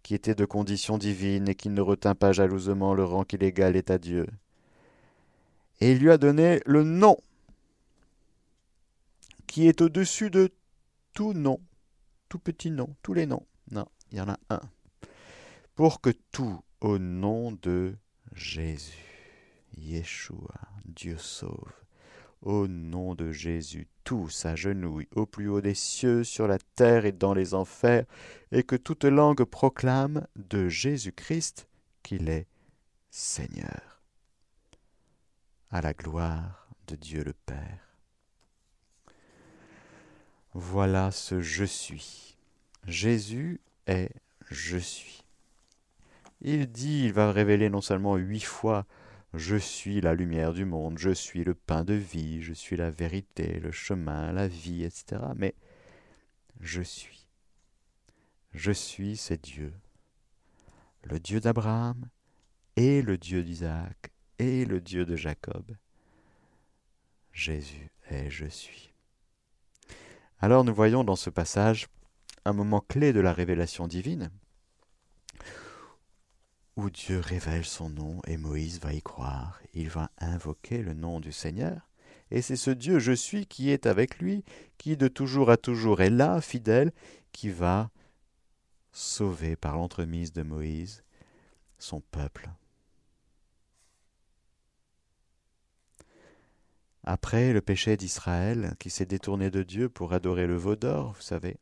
qui 0.08 0.14
était 0.14 0.34
de 0.34 0.46
condition 0.46 0.96
divine 0.96 1.50
et 1.50 1.54
qui 1.54 1.68
ne 1.68 1.82
retint 1.82 2.14
pas 2.14 2.32
jalousement 2.32 2.94
le 2.94 3.04
rang 3.04 3.24
qu'il 3.24 3.42
égalait 3.42 3.90
à 3.90 3.98
Dieu. 3.98 4.26
Et 5.82 5.92
il 5.92 5.98
lui 5.98 6.10
a 6.10 6.16
donné 6.16 6.62
le 6.64 6.82
nom 6.82 7.18
qui 9.46 9.68
est 9.68 9.82
au-dessus 9.82 10.30
de 10.30 10.50
tout 11.12 11.34
nom, 11.34 11.60
tout 12.30 12.38
petit 12.38 12.70
nom, 12.70 12.96
tous 13.02 13.12
les 13.12 13.26
noms. 13.26 13.44
Non, 13.70 13.84
il 14.10 14.16
y 14.16 14.20
en 14.22 14.30
a 14.30 14.38
un. 14.48 14.62
Pour 15.74 16.00
que 16.00 16.08
tout 16.32 16.58
au 16.80 16.98
nom 16.98 17.52
de 17.60 17.94
Jésus, 18.32 19.44
Yeshua, 19.76 20.54
Dieu 20.86 21.18
sauve, 21.18 21.74
au 22.42 22.68
nom 22.68 23.14
de 23.14 23.32
Jésus, 23.32 23.88
tout 24.04 24.28
s'agenouille 24.28 25.08
au 25.14 25.26
plus 25.26 25.48
haut 25.48 25.60
des 25.60 25.74
cieux, 25.74 26.24
sur 26.24 26.46
la 26.46 26.58
terre 26.76 27.04
et 27.04 27.12
dans 27.12 27.34
les 27.34 27.54
enfers, 27.54 28.04
et 28.52 28.62
que 28.62 28.76
toute 28.76 29.04
langue 29.04 29.44
proclame 29.44 30.26
de 30.36 30.68
Jésus-Christ 30.68 31.68
qu'il 32.02 32.28
est 32.28 32.46
Seigneur. 33.10 34.00
À 35.70 35.80
la 35.80 35.92
gloire 35.92 36.68
de 36.86 36.96
Dieu 36.96 37.22
le 37.24 37.34
Père. 37.34 37.88
Voilà 40.54 41.10
ce 41.10 41.40
je 41.40 41.64
suis. 41.64 42.38
Jésus 42.86 43.60
est 43.86 44.10
je 44.50 44.78
suis. 44.78 45.22
Il 46.40 46.70
dit, 46.70 47.04
il 47.04 47.12
va 47.12 47.32
révéler 47.32 47.68
non 47.68 47.80
seulement 47.80 48.16
huit 48.16 48.44
fois 48.44 48.86
je 49.34 49.56
suis 49.56 50.00
la 50.00 50.14
lumière 50.14 50.52
du 50.52 50.64
monde, 50.64 50.98
je 50.98 51.10
suis 51.10 51.44
le 51.44 51.54
pain 51.54 51.84
de 51.84 51.94
vie, 51.94 52.42
je 52.42 52.52
suis 52.52 52.76
la 52.76 52.90
vérité, 52.90 53.60
le 53.60 53.70
chemin, 53.70 54.32
la 54.32 54.48
vie, 54.48 54.84
etc. 54.84 55.20
Mais 55.36 55.54
je 56.60 56.82
suis. 56.82 57.26
Je 58.52 58.72
suis, 58.72 59.16
c'est 59.16 59.42
Dieu. 59.42 59.72
Le 61.04 61.20
Dieu 61.20 61.40
d'Abraham 61.40 62.08
et 62.76 63.02
le 63.02 63.18
Dieu 63.18 63.42
d'Isaac 63.42 64.12
et 64.38 64.64
le 64.64 64.80
Dieu 64.80 65.04
de 65.04 65.16
Jacob. 65.16 65.76
Jésus 67.32 67.90
est 68.10 68.30
je 68.30 68.46
suis. 68.46 68.92
Alors 70.40 70.64
nous 70.64 70.74
voyons 70.74 71.04
dans 71.04 71.16
ce 71.16 71.30
passage 71.30 71.88
un 72.44 72.52
moment 72.52 72.80
clé 72.80 73.12
de 73.12 73.20
la 73.20 73.32
révélation 73.32 73.86
divine, 73.86 74.30
où 76.78 76.90
Dieu 76.90 77.18
révèle 77.18 77.64
son 77.64 77.90
nom 77.90 78.20
et 78.28 78.36
Moïse 78.36 78.78
va 78.78 78.92
y 78.92 79.02
croire. 79.02 79.60
Il 79.74 79.88
va 79.88 80.12
invoquer 80.18 80.80
le 80.80 80.94
nom 80.94 81.18
du 81.18 81.32
Seigneur. 81.32 81.90
Et 82.30 82.40
c'est 82.40 82.54
ce 82.54 82.70
Dieu 82.70 83.00
je 83.00 83.10
suis 83.10 83.46
qui 83.46 83.70
est 83.70 83.84
avec 83.86 84.20
lui, 84.20 84.44
qui 84.78 84.96
de 84.96 85.08
toujours 85.08 85.50
à 85.50 85.56
toujours 85.56 86.00
est 86.02 86.08
là, 86.08 86.40
fidèle, 86.40 86.92
qui 87.32 87.50
va 87.50 87.90
sauver 88.92 89.56
par 89.56 89.76
l'entremise 89.76 90.32
de 90.32 90.42
Moïse 90.42 91.02
son 91.80 92.00
peuple. 92.00 92.48
Après 97.02 97.52
le 97.52 97.60
péché 97.60 97.96
d'Israël, 97.96 98.76
qui 98.78 98.90
s'est 98.90 99.04
détourné 99.04 99.50
de 99.50 99.64
Dieu 99.64 99.88
pour 99.88 100.12
adorer 100.12 100.46
le 100.46 100.56
veau 100.56 100.76
d'or, 100.76 101.14
vous 101.14 101.22
savez, 101.22 101.56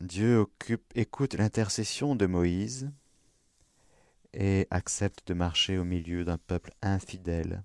Dieu 0.00 0.46
écoute 0.94 1.34
l'intercession 1.34 2.16
de 2.16 2.26
Moïse 2.26 2.90
et 4.34 4.66
accepte 4.70 5.26
de 5.28 5.34
marcher 5.34 5.78
au 5.78 5.84
milieu 5.84 6.24
d'un 6.24 6.36
peuple 6.36 6.72
infidèle, 6.82 7.62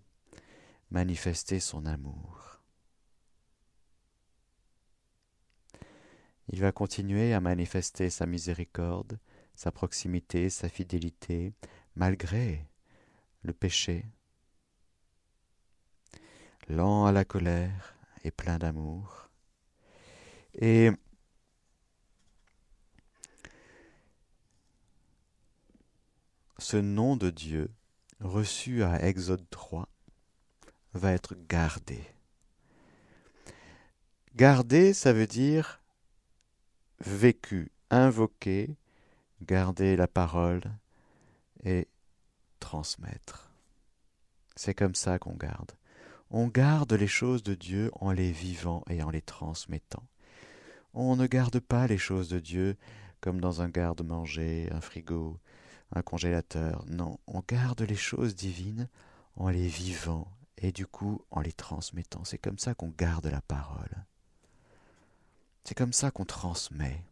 manifester 0.92 1.60
son 1.60 1.86
amour. 1.86 2.62
Il 6.48 6.62
va 6.62 6.72
continuer 6.72 7.34
à 7.34 7.42
manifester 7.42 8.10
sa 8.10 8.26
miséricorde, 8.26 9.20
sa 9.54 9.72
proximité, 9.72 10.50
sa 10.50 10.70
fidélité, 10.70 11.54
malgré 11.96 12.66
le 13.42 13.52
péché. 13.52 14.06
Lent 16.70 17.06
à 17.06 17.12
la 17.12 17.26
colère 17.26 17.96
et 18.24 18.32
plein 18.32 18.58
d'amour. 18.58 19.30
Et 20.54 20.92
ce 26.62 26.78
nom 26.78 27.18
de 27.18 27.32
Dieu, 27.32 27.72
reçu 28.20 28.84
à 28.84 29.04
Exode 29.04 29.46
3, 29.50 29.90
va 30.94 31.12
être 31.12 31.36
gardé. 31.50 32.00
Garder, 34.36 34.94
ça 34.94 35.12
veut 35.12 35.28
dire 35.28 35.82
vécu, 37.00 37.72
invoquer, 37.90 38.76
garder 39.42 39.96
la 39.96 40.08
parole 40.08 40.62
et 41.64 41.88
transmettre. 42.60 43.52
C'est 44.56 44.76
comme 44.76 44.96
ça 44.96 45.18
qu'on 45.18 45.36
garde. 45.36 45.72
On 46.30 46.48
garde 46.48 46.94
les 46.94 47.08
choses 47.08 47.42
de 47.42 47.56
Dieu 47.56 47.90
en 47.96 48.12
les 48.12 48.32
vivant 48.32 48.84
et 48.88 49.02
en 49.02 49.10
les 49.10 49.24
transmettant. 49.24 50.04
On 50.94 51.16
ne 51.16 51.26
garde 51.26 51.60
pas 51.60 51.88
les 51.88 51.98
choses 51.98 52.30
de 52.30 52.40
Dieu 52.40 52.78
comme 53.20 53.42
dans 53.42 53.62
un 53.62 53.70
garde-manger, 53.70 54.70
un 54.72 54.82
frigo, 54.82 55.40
un 55.94 56.02
congélateur. 56.02 56.84
Non, 56.88 57.20
on 57.28 57.44
garde 57.48 57.82
les 57.82 57.96
choses 57.96 58.36
divines 58.36 58.88
en 59.36 59.50
les 59.50 59.68
vivant 59.68 60.28
et 60.58 60.72
du 60.72 60.86
coup 60.86 61.22
en 61.32 61.42
les 61.42 61.54
transmettant. 61.54 62.24
C'est 62.24 62.38
comme 62.38 62.60
ça 62.60 62.74
qu'on 62.74 62.90
garde 62.90 63.28
la 63.28 63.42
parole. 63.42 64.06
C'est 65.64 65.76
comme 65.76 65.94
ça 65.94 66.12
qu'on 66.12 66.26
transmet. 66.26 67.04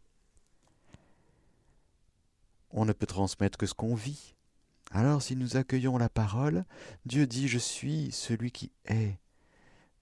On 2.72 2.84
ne 2.84 2.92
peut 2.92 3.06
transmettre 3.06 3.58
que 3.58 3.66
ce 3.66 3.74
qu'on 3.74 3.94
vit. 3.94 4.34
Alors 4.92 5.22
si 5.22 5.36
nous 5.36 5.56
accueillons 5.56 5.98
la 5.98 6.08
parole, 6.08 6.64
Dieu 7.06 7.26
dit 7.26 7.48
Je 7.48 7.58
suis 7.58 8.10
celui 8.12 8.50
qui 8.50 8.72
est, 8.86 9.18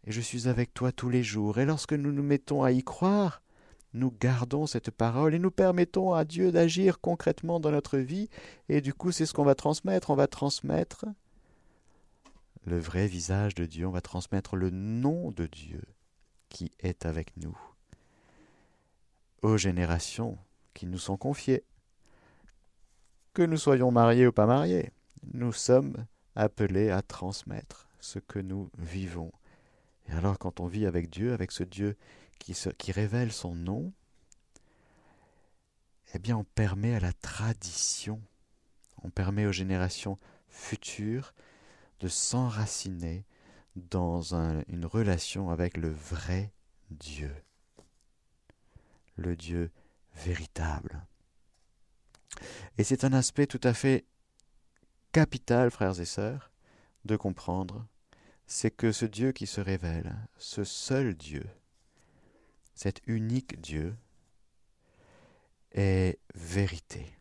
et 0.05 0.13
je 0.13 0.21
suis 0.21 0.49
avec 0.49 0.73
toi 0.73 0.93
tous 0.93 1.11
les 1.11 1.23
jours. 1.23 1.59
Et 1.59 1.67
lorsque 1.67 1.93
nous 1.93 2.13
nous 2.13 2.23
mettons 2.23 2.63
à 2.63 2.73
y 2.73 2.83
croire, 2.83 3.43
nous 3.95 4.11
gardons 4.11 4.67
cette 4.67 4.91
parole 4.91 5.35
et 5.35 5.39
nous 5.39 5.51
permettons 5.51 6.13
à 6.13 6.25
Dieu 6.25 6.53
d'agir 6.53 7.01
concrètement 7.01 7.61
dans 7.61 7.71
notre 7.71 7.99
vie, 7.99 8.29
et 8.69 8.81
du 8.81 8.95
coup 8.95 9.13
c'est 9.13 9.27
ce 9.27 9.33
qu'on 9.33 9.45
va 9.45 9.55
transmettre, 9.55 10.11
on 10.11 10.17
va 10.17 10.27
transmettre 10.27 11.07
le 12.67 12.79
vrai 12.79 13.07
visage 13.07 13.55
de 13.55 13.65
Dieu, 13.65 13.87
on 13.87 13.93
va 13.93 14.01
transmettre 14.01 14.57
le 14.57 14.71
nom 14.71 15.31
de 15.31 15.47
Dieu 15.47 15.83
qui 16.49 16.71
est 16.81 17.07
avec 17.07 17.37
nous 17.37 17.59
aux 19.43 19.57
générations 19.57 20.39
qui 20.75 20.87
nous 20.87 20.99
sont 20.99 21.17
confiées. 21.17 21.65
Que 23.33 23.43
nous 23.43 23.57
soyons 23.57 23.91
mariés 23.91 24.27
ou 24.27 24.33
pas 24.33 24.47
mariés, 24.47 24.91
nous 25.33 25.53
sommes 25.53 26.07
appelés 26.35 26.91
à 26.91 27.03
transmettre 27.03 27.89
ce 28.01 28.19
que 28.19 28.39
nous 28.39 28.71
vivons. 28.79 29.33
Et 30.09 30.13
alors 30.13 30.39
quand 30.39 30.61
on 30.61 30.67
vit 30.67 30.87
avec 30.87 31.11
Dieu, 31.11 31.33
avec 31.33 31.53
ce 31.53 31.63
Dieu 31.63 31.97
qui, 32.39 32.93
révèle 32.93 33.33
son 33.33 33.55
nom, 33.55 33.93
eh 36.15 36.19
bien 36.19 36.37
on 36.37 36.45
permet 36.45 36.95
à 36.95 37.01
la 37.01 37.13
tradition, 37.13 38.21
on 39.03 39.11
permet 39.11 39.47
aux 39.47 39.53
générations 39.53 40.19
futures 40.49 41.35
de 42.01 42.09
s'enraciner 42.09 43.25
dans 43.77 44.35
une 44.35 44.87
relation 44.87 45.51
avec 45.51 45.77
le 45.77 45.91
vrai 45.91 46.53
Dieu, 46.91 47.35
le 49.17 49.37
Dieu 49.37 49.71
véritable. 50.15 51.07
Et 52.79 52.85
c'est 52.85 53.05
un 53.05 53.13
aspect 53.13 53.47
tout 53.47 53.61
à 53.63 53.75
fait 53.75 54.05
capital, 55.13 55.71
frères 55.71 56.01
et 56.01 56.05
sœurs, 56.05 56.51
de 57.05 57.17
comprendre, 57.17 57.87
c'est 58.47 58.71
que 58.71 58.93
ce 58.93 59.05
Dieu 59.05 59.33
qui 59.33 59.47
se 59.47 59.61
révèle, 59.61 60.17
ce 60.39 60.65
seul 60.65 61.15
Dieu, 61.15 61.45
cet 62.79 63.01
unique 63.09 63.61
Dieu 63.61 63.97
est 65.73 66.21
vérité. 66.33 67.13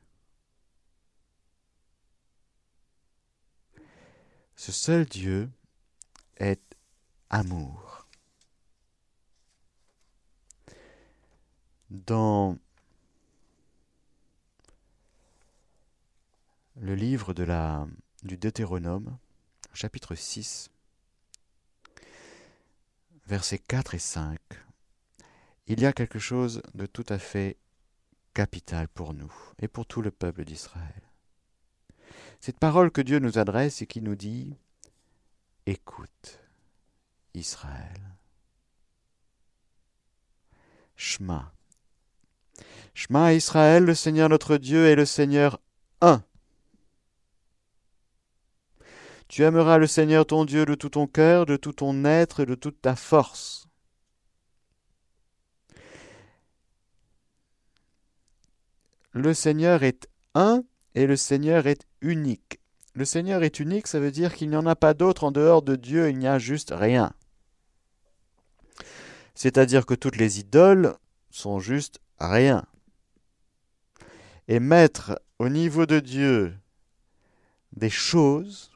Ce 4.55 4.71
seul 4.71 5.05
Dieu 5.05 5.49
est 6.35 6.61
amour. 7.31 8.05
Dans 11.89 12.59
le 16.75 16.93
livre 16.93 17.33
de 17.33 17.41
la, 17.41 17.87
du 18.21 18.37
Deutéronome, 18.37 19.17
chapitre 19.73 20.13
6, 20.13 20.69
versets 23.25 23.57
4 23.57 23.95
et 23.95 23.99
5, 23.99 24.39
il 25.67 25.82
y 25.82 25.86
a 25.86 25.93
quelque 25.93 26.19
chose 26.19 26.62
de 26.73 26.86
tout 26.86 27.06
à 27.10 27.19
fait 27.19 27.58
capital 28.34 28.88
pour 28.88 29.13
nous 29.13 29.34
et 29.60 29.67
pour 29.67 29.86
tout 29.86 30.01
le 30.01 30.12
peuple 30.12 30.45
d'Israël. 30.45 31.01
Cette 32.39 32.60
parole 32.60 32.91
que 32.91 33.01
Dieu 33.01 33.19
nous 33.19 33.38
adresse 33.38 33.82
et 33.82 33.88
qui 33.88 34.01
nous 34.01 34.15
dit 34.15 34.56
Écoute, 35.65 36.39
Israël. 37.34 38.15
Shema. 40.95 41.53
Shema 42.93 43.34
Israël, 43.34 43.84
le 43.84 43.93
Seigneur 43.93 44.30
notre 44.30 44.58
Dieu 44.58 44.88
est 44.88 44.95
le 44.95 45.06
Seigneur 45.06 45.60
un. 46.01 46.23
Tu 49.27 49.43
aimeras 49.43 49.77
le 49.77 49.88
Seigneur 49.88 50.25
ton 50.25 50.45
Dieu 50.45 50.65
de 50.65 50.73
tout 50.73 50.89
ton 50.89 51.06
cœur, 51.06 51.45
de 51.45 51.58
tout 51.58 51.73
ton 51.73 52.06
être 52.06 52.39
et 52.39 52.45
de 52.45 52.56
toute 52.56 52.82
ta 52.82 52.95
force. 52.95 53.66
Le 59.17 59.34
Seigneur 59.34 59.82
est 59.82 60.08
un 60.36 60.63
et 60.93 61.08
le 61.08 61.15
Seigneur 61.15 61.65
est 61.65 61.88
unique. 62.01 62.60
Le 62.93 63.03
Seigneur 63.03 63.41
est 63.41 63.60
unique, 63.60 63.88
ça 63.88 63.99
veut 63.99 64.12
dire 64.12 64.36
qu'il 64.36 64.47
n'y 64.47 64.56
en 64.56 64.67
a 64.67 64.75
pas 64.75 64.93
d'autre 64.93 65.23
en 65.23 65.32
dehors 65.32 65.63
de 65.63 65.75
Dieu, 65.75 66.12
il 66.12 66.19
n'y 66.19 66.27
a 66.27 66.38
juste 66.38 66.71
rien. 66.71 67.12
C'est-à-dire 69.34 69.88
que 69.88 69.95
toutes 69.95 70.17
les 70.17 70.39
idoles 70.39 70.95
sont 71.32 71.58
juste 71.58 71.99
rien. 72.19 72.63
Et 74.47 74.60
mettre 74.60 75.19
au 75.39 75.49
niveau 75.49 75.88
de 75.88 75.99
Dieu 75.99 76.56
des 77.75 77.89
choses, 77.89 78.69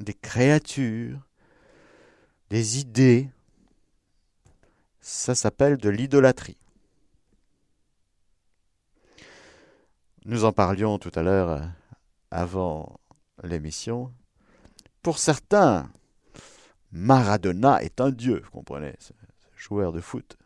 des 0.00 0.14
créatures, 0.14 1.20
des 2.48 2.78
idées, 2.78 3.28
ça 5.02 5.34
s'appelle 5.34 5.76
de 5.76 5.90
l'idolâtrie. 5.90 6.57
Nous 10.28 10.44
en 10.44 10.52
parlions 10.52 10.98
tout 10.98 11.10
à 11.14 11.22
l'heure 11.22 11.48
euh, 11.48 11.64
avant 12.30 13.00
l'émission. 13.42 14.12
Pour 15.00 15.16
certains, 15.18 15.90
Maradona 16.92 17.82
est 17.82 17.98
un 18.02 18.10
dieu, 18.10 18.42
vous 18.44 18.50
comprenez, 18.50 18.92
ce 18.98 19.14
joueur 19.56 19.90
de 19.90 20.02
foot. 20.02 20.36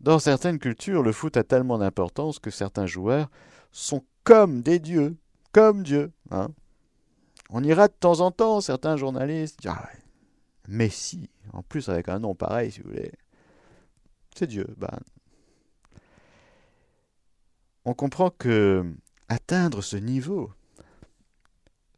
Dans 0.00 0.18
certaines 0.18 0.58
cultures, 0.58 1.02
le 1.02 1.12
foot 1.12 1.38
a 1.38 1.44
tellement 1.44 1.78
d'importance 1.78 2.38
que 2.38 2.50
certains 2.50 2.84
joueurs 2.84 3.30
sont 3.70 4.04
comme 4.22 4.60
des 4.60 4.80
dieux, 4.80 5.16
comme 5.52 5.82
Dieu. 5.82 6.12
Hein. 6.30 6.48
On 7.48 7.64
ira 7.64 7.88
de 7.88 7.94
temps 7.94 8.20
en 8.20 8.32
temps, 8.32 8.60
certains 8.60 8.98
journalistes 8.98 9.60
disent 9.62 9.72
ah 9.74 9.88
Messi, 10.68 11.30
en 11.54 11.62
plus 11.62 11.88
avec 11.88 12.10
un 12.10 12.18
nom 12.18 12.34
pareil, 12.34 12.70
si 12.70 12.82
vous 12.82 12.90
voulez, 12.90 13.12
c'est 14.36 14.46
Dieu. 14.46 14.66
Ben, 14.76 14.98
on 17.84 17.94
comprend 17.94 18.30
que 18.30 18.84
atteindre 19.28 19.82
ce 19.82 19.96
niveau, 19.96 20.52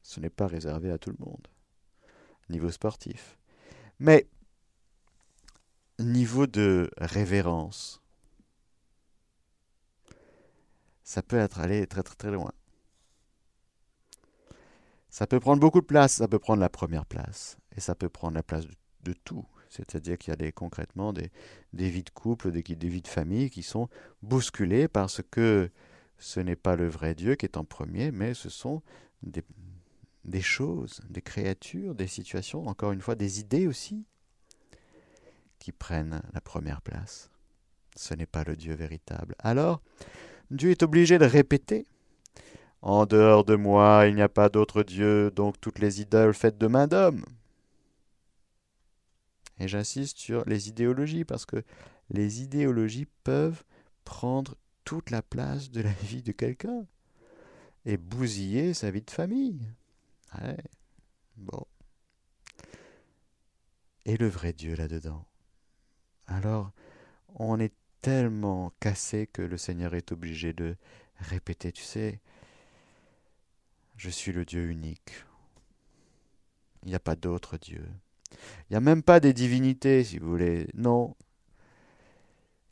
ce 0.03 0.21
n'est 0.21 0.31
pas 0.31 0.47
réservé 0.47 0.91
à 0.91 0.99
tout 0.99 1.11
le 1.11 1.25
monde, 1.25 1.47
niveau 2.49 2.71
sportif. 2.71 3.39
Mais 3.99 4.29
niveau 5.99 6.47
de 6.47 6.91
révérence, 6.99 8.03
ça 11.03 11.23
peut 11.23 11.37
être 11.39 11.61
allé 11.61 11.87
très 11.87 12.03
très 12.03 12.17
très 12.17 12.31
loin. 12.31 12.53
Ça 15.11 15.29
peut 15.29 15.39
prendre 15.39 15.61
beaucoup 15.61 15.81
de 15.81 15.87
place, 15.87 16.15
ça 16.15 16.27
peut 16.27 16.41
prendre 16.41 16.61
la 16.61 16.69
première 16.69 17.07
place, 17.07 17.57
et 17.77 17.81
ça 17.81 17.95
peut 17.95 18.09
prendre 18.09 18.35
la 18.35 18.43
place 18.43 18.67
de, 19.05 19.13
tout. 19.13 19.47
C'est-à-dire 19.75 20.19
qu'il 20.19 20.35
y 20.39 20.47
a 20.47 20.53
concrètement 20.53 21.13
des, 21.13 21.31
vies 21.73 22.03
de 22.03 22.11
couple, 22.11 22.53
des, 22.53 22.63
des 22.63 22.89
vies 22.89 23.03
de 23.03 23.09
famille 23.09 23.51
qui 23.51 23.63
sont 23.63 23.89
bousculées 24.23 24.89
parce 24.89 25.21
que 25.31 25.71
ce 26.19 26.41
n'est 26.41 26.57
pas 26.57 26.77
le 26.77 26.89
vrai 26.89 27.15
Dieu 27.15 27.35
qui 27.35 27.47
est 27.47 27.57
en 27.57 27.65
premier, 27.65 28.11
mais 28.13 28.35
ce 28.35 28.49
sont 28.49 28.83
des, 29.23 29.43
des 30.25 30.43
choses, 30.43 31.01
des 31.11 31.23
créatures, 31.23 31.95
des 31.95 32.07
situations, 32.07 32.67
encore 32.67 32.93
une 32.93 33.01
fois, 33.01 33.15
des 33.15 33.41
idées 33.41 33.67
aussi, 33.67 34.05
qui 35.59 35.73
prennent 35.73 36.23
la 36.33 36.41
première 36.41 36.81
place. 36.83 37.31
Ce 37.97 38.15
n'est 38.15 38.27
pas 38.27 38.45
le 38.45 38.57
Dieu 38.57 38.75
véritable. 38.75 39.35
Alors, 39.39 39.81
Dieu 40.51 40.71
est 40.71 40.83
obligé 40.83 41.19
de 41.19 41.25
répéter. 41.25 41.87
En 42.83 43.07
dehors 43.07 43.45
de 43.45 43.57
moi, 43.57 44.05
il 44.07 44.15
n'y 44.15 44.23
a 44.23 44.29
pas 44.29 44.49
d'autre 44.49 44.83
Dieu, 44.83 45.31
donc 45.31 45.61
toutes 45.61 45.79
les 45.79 46.01
idoles 46.01 46.35
faites 46.35 46.59
de 46.59 46.67
main 46.67 46.87
d'homme. 46.87 47.25
Et 49.59 49.69
j'insiste 49.69 50.19
sur 50.19 50.45
les 50.47 50.69
idéologies, 50.69 51.25
parce 51.25 51.47
que 51.47 51.63
les 52.11 52.43
idéologies 52.43 53.07
peuvent 53.23 53.65
prendre 54.05 54.57
toute 54.85 55.11
la 55.11 55.23
place 55.23 55.71
de 55.71 55.81
la 55.81 55.93
vie 56.03 56.23
de 56.23 56.33
quelqu'un 56.33 56.87
et 57.85 57.97
bousiller 57.97 58.75
sa 58.75 58.91
vie 58.91 59.03
de 59.03 59.11
famille. 59.11 59.61
Bon. 61.37 61.67
Et 64.05 64.17
le 64.17 64.29
vrai 64.29 64.53
Dieu 64.53 64.75
là-dedans? 64.75 65.27
Alors, 66.27 66.73
on 67.35 67.59
est 67.61 67.75
tellement 68.01 68.73
cassé 68.81 69.27
que 69.27 69.43
le 69.43 69.57
Seigneur 69.57 69.95
est 69.95 70.13
obligé 70.13 70.53
de 70.53 70.77
répéter, 71.19 71.73
tu 71.73 71.83
sais, 71.83 72.21
je 73.97 74.11
suis 74.11 74.33
le 74.33 74.45
Dieu 74.45 74.71
unique. 74.71 75.25
Il 76.83 76.89
n'y 76.89 76.95
a 76.95 77.01
pas 77.01 77.17
d'autre 77.17 77.57
Dieu. 77.57 77.87
Il 78.69 78.73
n'y 78.73 78.77
a 78.77 78.81
même 78.81 79.03
pas 79.03 79.21
des 79.21 79.33
divinités, 79.33 80.05
si 80.05 80.19
vous 80.19 80.29
voulez. 80.29 80.67
Non, 80.75 81.15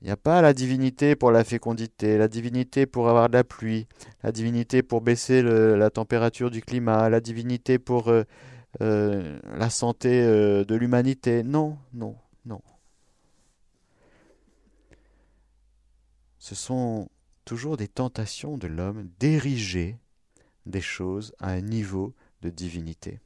il 0.03 0.07
n'y 0.07 0.11
a 0.11 0.17
pas 0.17 0.43
la 0.43 0.53
divinité 0.53 1.15
pour 1.15 1.31
la 1.31 1.45
fécondité, 1.45 2.19
la 2.19 2.27
divinité 2.27 2.87
pour 2.87 3.09
avoir 3.09 3.29
de 3.29 3.35
la 3.35 3.45
pluie, 3.45 3.87
la 4.25 4.33
divinité 4.33 4.83
pour 4.83 5.01
baisser 5.01 5.43
la 5.43 5.91
température 5.91 6.51
du 6.51 6.61
climat, 6.61 7.09
la 7.09 7.21
divinité 7.21 7.79
pour 7.79 8.09
euh, 8.09 8.25
euh, 8.81 9.39
la 9.57 9.71
santé 9.71 10.23
euh, 10.25 10.65
de 10.65 10.75
l'humanité. 10.75 11.45
Non, 11.45 11.79
non, 11.95 12.17
non. 12.47 12.61
Ce 16.41 16.57
sont 16.57 17.09
toujours 17.45 17.77
des 17.77 17.87
tentations 17.87 18.59
de 18.59 18.67
l'homme 18.67 19.09
d'ériger 19.21 20.01
des 20.67 20.81
choses 20.81 21.33
à 21.39 21.51
un 21.51 21.61
niveau 21.61 22.13
de 22.41 22.51
divinité. 22.51 23.21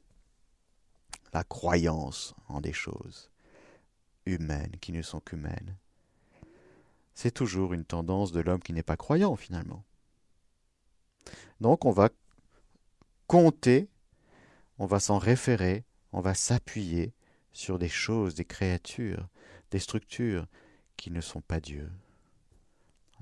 La 1.33 1.43
croyance 1.43 2.33
en 2.47 2.61
des 2.61 2.73
choses 2.73 3.29
humaines 4.25 4.75
qui 4.81 4.91
ne 4.91 5.01
sont 5.01 5.19
qu'humaines 5.19 5.77
c'est 7.17 7.31
toujours 7.31 7.73
une 7.73 7.83
tendance 7.83 8.31
de 8.31 8.41
l'homme 8.41 8.61
qui 8.61 8.73
n'est 8.73 8.83
pas 8.83 8.95
croyant 8.95 9.35
finalement. 9.35 9.83
Donc 11.59 11.83
on 11.85 11.89
va 11.89 12.09
compter, 13.25 13.89
on 14.77 14.85
va 14.85 14.99
s'en 14.99 15.17
référer, 15.17 15.83
on 16.13 16.21
va 16.21 16.35
s'appuyer 16.35 17.15
sur 17.53 17.79
des 17.79 17.89
choses, 17.89 18.35
des 18.35 18.45
créatures, 18.45 19.27
des 19.71 19.79
structures 19.79 20.45
qui 20.95 21.09
ne 21.09 21.19
sont 21.19 21.41
pas 21.41 21.59
Dieu. 21.59 21.89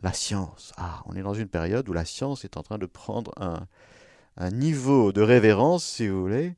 La 0.03 0.11
science. 0.11 0.73
Ah, 0.75 1.01
on 1.05 1.15
est 1.15 1.23
dans 1.23 1.33
une 1.33 1.47
période 1.47 1.87
où 1.87 1.93
la 1.93 2.03
science 2.03 2.43
est 2.43 2.57
en 2.57 2.63
train 2.63 2.77
de 2.77 2.87
prendre 2.87 3.31
un, 3.37 3.65
un 4.35 4.51
niveau 4.51 5.13
de 5.13 5.21
révérence, 5.21 5.85
si 5.85 6.09
vous 6.09 6.19
voulez, 6.19 6.57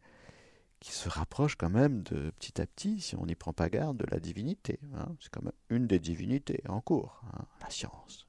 qui 0.80 0.92
se 0.92 1.10
rapproche 1.10 1.56
quand 1.56 1.70
même 1.70 2.04
de 2.04 2.32
petit 2.32 2.62
à 2.62 2.68
petit, 2.68 3.02
si 3.02 3.16
on 3.16 3.26
n'y 3.26 3.36
prend 3.36 3.54
pas 3.54 3.70
garde, 3.70 3.98
de 3.98 4.06
la 4.10 4.20
divinité. 4.20 4.80
Hein. 4.96 5.16
C'est 5.20 5.30
quand 5.32 5.44
même 5.44 5.54
une 5.70 5.88
des 5.88 6.00
divinités 6.00 6.62
en 6.68 6.82
cours, 6.82 7.22
hein, 7.34 7.46
la 7.62 7.70
science. 7.70 8.28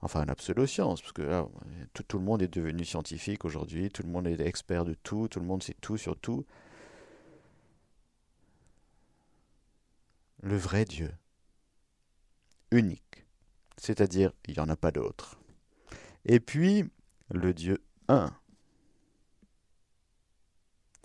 Enfin, 0.00 0.24
la 0.24 0.36
pseudo-science, 0.36 1.00
parce 1.00 1.12
que 1.12 1.44
tout, 1.92 2.04
tout, 2.04 2.18
le 2.18 2.24
monde 2.24 2.42
est 2.42 2.54
devenu 2.54 2.84
scientifique 2.84 3.44
aujourd'hui, 3.44 3.90
tout 3.90 4.02
le 4.02 4.10
monde 4.10 4.28
est 4.28 4.38
expert 4.40 4.84
de 4.84 4.94
tout, 4.94 5.26
tout 5.28 5.40
le 5.40 5.46
monde 5.46 5.62
sait 5.62 5.74
tout 5.80 5.96
sur 5.96 6.16
tout. 6.16 6.46
Le 10.40 10.56
vrai 10.56 10.84
Dieu, 10.84 11.12
unique, 12.70 13.26
c'est-à-dire 13.76 14.32
il 14.46 14.54
n'y 14.54 14.60
en 14.60 14.68
a 14.68 14.76
pas 14.76 14.92
d'autre. 14.92 15.40
Et 16.24 16.38
puis, 16.38 16.84
le 17.30 17.52
Dieu 17.52 17.82
un, 18.06 18.32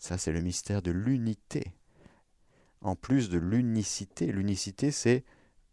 ça, 0.04 0.18
c'est 0.18 0.34
le 0.34 0.42
mystère 0.42 0.82
de 0.82 0.92
l'unité. 0.92 1.72
En 2.82 2.94
plus 2.94 3.30
de 3.30 3.38
l'unicité, 3.38 4.26
l'unicité, 4.34 4.92
c'est 4.92 5.24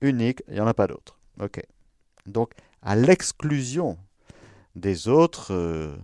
unique, 0.01 0.45
il 0.47 0.55
n'y 0.55 0.61
en 0.61 0.69
a 0.69 0.73
pas 0.73 0.87
d'autre. 0.87 1.19
Ok. 1.41 1.61
Donc, 2.27 2.53
à 2.81 2.95
l'exclusion 2.95 3.99
des 4.77 5.09
autres 5.09 5.53
euh, 5.53 5.97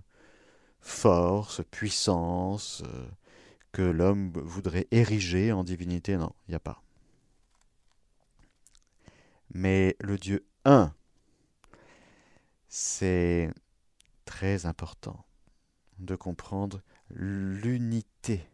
forces, 0.81 1.63
puissances 1.71 2.83
euh, 2.85 3.07
que 3.71 3.83
l'homme 3.83 4.33
voudrait 4.35 4.89
ériger 4.91 5.53
en 5.53 5.63
divinité, 5.63 6.17
non, 6.17 6.33
il 6.49 6.51
n'y 6.51 6.57
a 6.57 6.59
pas. 6.59 6.83
Mais 9.55 9.95
le 10.01 10.19
Dieu 10.19 10.45
un, 10.65 10.93
c'est 12.69 13.53
très 14.25 14.67
important 14.67 15.25
de 16.01 16.17
comprendre 16.17 16.83
l'unité. 17.11 18.47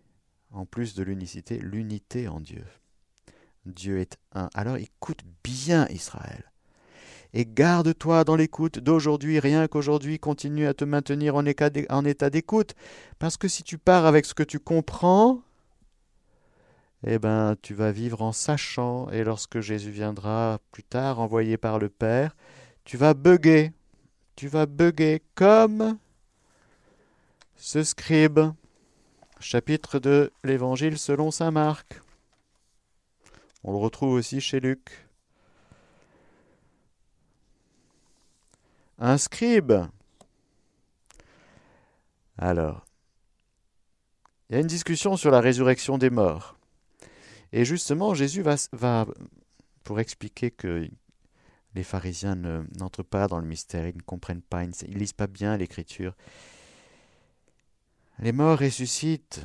En 0.50 0.66
plus 0.66 0.94
de 0.94 1.02
l'unicité, 1.02 1.58
l'unité 1.58 2.28
en 2.28 2.40
Dieu. 2.40 2.64
Dieu 3.64 3.98
est 3.98 4.18
un. 4.34 4.50
Alors 4.54 4.76
écoute 4.76 5.20
bien 5.42 5.86
Israël. 5.88 6.52
Et 7.34 7.46
garde-toi 7.46 8.24
dans 8.24 8.36
l'écoute 8.36 8.78
d'aujourd'hui, 8.78 9.38
rien 9.38 9.66
qu'aujourd'hui, 9.66 10.18
continue 10.18 10.66
à 10.66 10.74
te 10.74 10.84
maintenir 10.84 11.34
en 11.34 11.46
état 11.46 12.30
d'écoute. 12.30 12.74
Parce 13.18 13.38
que 13.38 13.48
si 13.48 13.62
tu 13.62 13.78
pars 13.78 14.04
avec 14.04 14.26
ce 14.26 14.34
que 14.34 14.42
tu 14.42 14.58
comprends, 14.58 15.40
eh 17.06 17.18
ben, 17.18 17.56
tu 17.62 17.72
vas 17.72 17.90
vivre 17.90 18.20
en 18.20 18.32
sachant, 18.32 19.10
et 19.10 19.24
lorsque 19.24 19.60
Jésus 19.60 19.90
viendra 19.90 20.60
plus 20.72 20.84
tard, 20.84 21.20
envoyé 21.20 21.56
par 21.56 21.78
le 21.78 21.88
Père, 21.88 22.36
tu 22.84 22.98
vas 22.98 23.14
bugger, 23.14 23.72
tu 24.36 24.48
vas 24.48 24.66
bugger 24.66 25.22
comme 25.34 25.96
ce 27.64 27.84
scribe, 27.84 28.40
chapitre 29.38 30.00
de 30.00 30.32
l'Évangile 30.42 30.98
selon 30.98 31.30
Saint 31.30 31.52
Marc. 31.52 32.02
On 33.62 33.70
le 33.70 33.78
retrouve 33.78 34.14
aussi 34.14 34.40
chez 34.40 34.58
Luc. 34.58 35.06
Un 38.98 39.16
scribe. 39.16 39.74
Alors, 42.36 42.84
il 44.50 44.54
y 44.54 44.56
a 44.56 44.60
une 44.60 44.66
discussion 44.66 45.16
sur 45.16 45.30
la 45.30 45.40
résurrection 45.40 45.98
des 45.98 46.10
morts. 46.10 46.56
Et 47.52 47.64
justement, 47.64 48.12
Jésus 48.12 48.42
va, 48.72 49.06
pour 49.84 50.00
expliquer 50.00 50.50
que 50.50 50.90
les 51.76 51.84
pharisiens 51.84 52.34
n'entrent 52.34 53.04
pas 53.04 53.28
dans 53.28 53.38
le 53.38 53.46
mystère, 53.46 53.86
ils 53.86 53.96
ne 53.96 54.02
comprennent 54.02 54.42
pas, 54.42 54.64
ils 54.64 54.70
ne 54.90 54.98
lisent 54.98 55.12
pas 55.12 55.28
bien 55.28 55.56
l'écriture. 55.56 56.16
Les 58.22 58.30
morts 58.30 58.60
ressuscitent. 58.60 59.44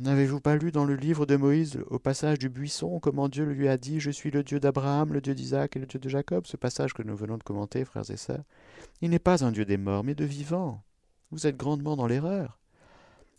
N'avez-vous 0.00 0.40
pas 0.40 0.56
lu 0.56 0.72
dans 0.72 0.84
le 0.84 0.96
livre 0.96 1.24
de 1.24 1.36
Moïse, 1.36 1.78
au 1.86 2.00
passage 2.00 2.40
du 2.40 2.48
buisson, 2.48 2.98
comment 2.98 3.28
Dieu 3.28 3.44
lui 3.44 3.68
a 3.68 3.76
dit 3.76 4.00
Je 4.00 4.10
suis 4.10 4.32
le 4.32 4.42
Dieu 4.42 4.58
d'Abraham, 4.58 5.12
le 5.12 5.20
Dieu 5.20 5.36
d'Isaac 5.36 5.76
et 5.76 5.78
le 5.78 5.86
Dieu 5.86 6.00
de 6.00 6.08
Jacob 6.08 6.44
Ce 6.44 6.56
passage 6.56 6.94
que 6.94 7.04
nous 7.04 7.14
venons 7.14 7.38
de 7.38 7.44
commenter, 7.44 7.84
frères 7.84 8.10
et 8.10 8.16
sœurs. 8.16 8.42
Il 9.02 9.10
n'est 9.10 9.20
pas 9.20 9.44
un 9.44 9.52
Dieu 9.52 9.64
des 9.64 9.76
morts, 9.76 10.02
mais 10.02 10.16
de 10.16 10.24
vivants. 10.24 10.82
Vous 11.30 11.46
êtes 11.46 11.56
grandement 11.56 11.94
dans 11.94 12.08
l'erreur. 12.08 12.58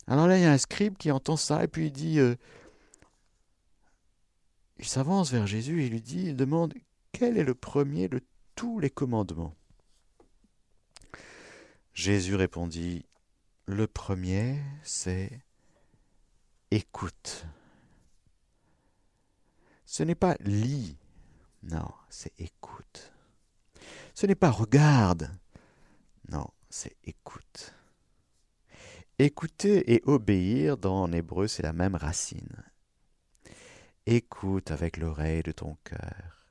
Alors 0.06 0.26
là, 0.26 0.38
il 0.38 0.42
y 0.42 0.46
a 0.46 0.52
un 0.52 0.56
scribe 0.56 0.96
qui 0.96 1.10
entend 1.10 1.36
ça, 1.36 1.62
et 1.62 1.68
puis 1.68 1.88
il 1.88 1.92
dit 1.92 2.18
euh, 2.18 2.34
Il 4.78 4.86
s'avance 4.86 5.30
vers 5.30 5.46
Jésus 5.46 5.84
et 5.84 5.90
lui 5.90 6.00
dit 6.00 6.28
Il 6.28 6.36
demande 6.36 6.72
Quel 7.12 7.36
est 7.36 7.44
le 7.44 7.54
premier 7.54 8.08
de 8.08 8.22
tous 8.54 8.78
les 8.78 8.88
commandements? 8.88 9.54
Jésus 11.92 12.34
répondit 12.34 13.04
Le 13.66 13.86
premier, 13.86 14.60
c'est 14.82 15.40
écoute. 16.70 17.46
Ce 19.86 20.02
n'est 20.02 20.14
pas 20.14 20.36
lis, 20.40 20.98
non, 21.62 21.90
c'est 22.10 22.38
écoute. 22.38 23.12
Ce 24.12 24.26
n'est 24.26 24.34
pas 24.34 24.50
regarde, 24.50 25.30
non, 26.28 26.46
c'est 26.68 26.96
écoute. 27.04 27.74
Écouter 29.18 29.94
et 29.94 30.02
obéir 30.04 30.76
dans 30.76 31.02
en 31.02 31.12
hébreu, 31.12 31.46
c'est 31.46 31.62
la 31.62 31.72
même 31.72 31.94
racine. 31.94 32.64
Écoute 34.04 34.72
avec 34.72 34.98
l'oreille 34.98 35.42
de 35.42 35.52
ton 35.52 35.78
cœur. 35.84 36.50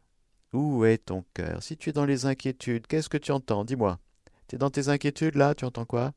Où 0.51 0.83
est 0.85 0.97
ton 0.97 1.23
cœur? 1.35 1.61
Si 1.61 1.77
tu 1.77 1.89
es 1.89 1.93
dans 1.93 2.05
les 2.05 2.25
inquiétudes, 2.25 2.87
qu'est-ce 2.87 3.09
que 3.09 3.17
tu 3.17 3.31
entends? 3.31 3.65
Dis-moi. 3.65 3.99
Tu 4.47 4.55
es 4.55 4.57
dans 4.57 4.71
tes 4.71 4.87
inquiétudes 4.87 5.35
là 5.35 5.53
Tu 5.53 5.65
entends 5.65 5.85
quoi? 5.85 6.13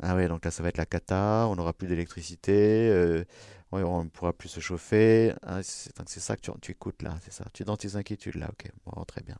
Ah 0.00 0.14
oui, 0.14 0.28
donc 0.28 0.44
là, 0.44 0.50
ça 0.50 0.62
va 0.62 0.68
être 0.68 0.76
la 0.76 0.86
cata, 0.86 1.46
on 1.48 1.56
n'aura 1.56 1.72
plus 1.72 1.88
d'électricité, 1.88 2.88
euh, 2.88 3.24
on 3.72 4.04
ne 4.04 4.08
pourra 4.08 4.32
plus 4.32 4.48
se 4.48 4.60
chauffer. 4.60 5.34
Ah, 5.42 5.60
c'est 5.62 6.20
ça 6.20 6.36
que 6.36 6.50
tu, 6.60 6.70
écoutes 6.70 7.02
là, 7.02 7.16
c'est 7.22 7.32
ça. 7.32 7.44
Tu 7.52 7.62
es 7.62 7.66
dans 7.66 7.76
tes 7.76 7.96
inquiétudes 7.96 8.36
là, 8.36 8.48
ok, 8.50 8.70
bon, 8.86 9.04
très 9.04 9.22
bien. 9.22 9.36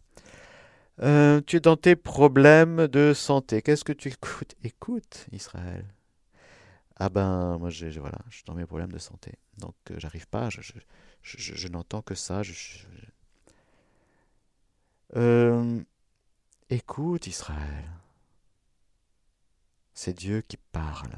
Euh, 1.00 1.40
tu 1.46 1.56
es 1.56 1.60
dans 1.60 1.76
tes 1.76 1.94
problèmes 1.94 2.88
de 2.88 3.14
santé. 3.14 3.62
Qu'est-ce 3.62 3.84
que 3.84 3.92
tu 3.92 4.08
écoutes? 4.08 4.56
Écoute, 4.64 5.26
Israël. 5.32 5.84
Ah 6.96 7.08
ben, 7.08 7.56
moi, 7.58 7.70
je, 7.70 7.86
voilà, 8.00 8.18
je 8.28 8.36
suis 8.36 8.44
dans 8.44 8.54
mes 8.54 8.66
problèmes 8.66 8.90
de 8.90 8.98
santé. 8.98 9.34
Donc, 9.58 9.76
euh, 9.92 9.94
j'arrive 9.98 10.26
pas, 10.26 10.50
je, 10.50 10.60
je 11.22 11.68
n'entends 11.68 12.02
que 12.02 12.16
ça. 12.16 12.42
écoute, 16.70 17.26
Israël. 17.28 17.84
C'est 20.00 20.16
Dieu 20.16 20.44
qui 20.46 20.58
parle. 20.70 21.10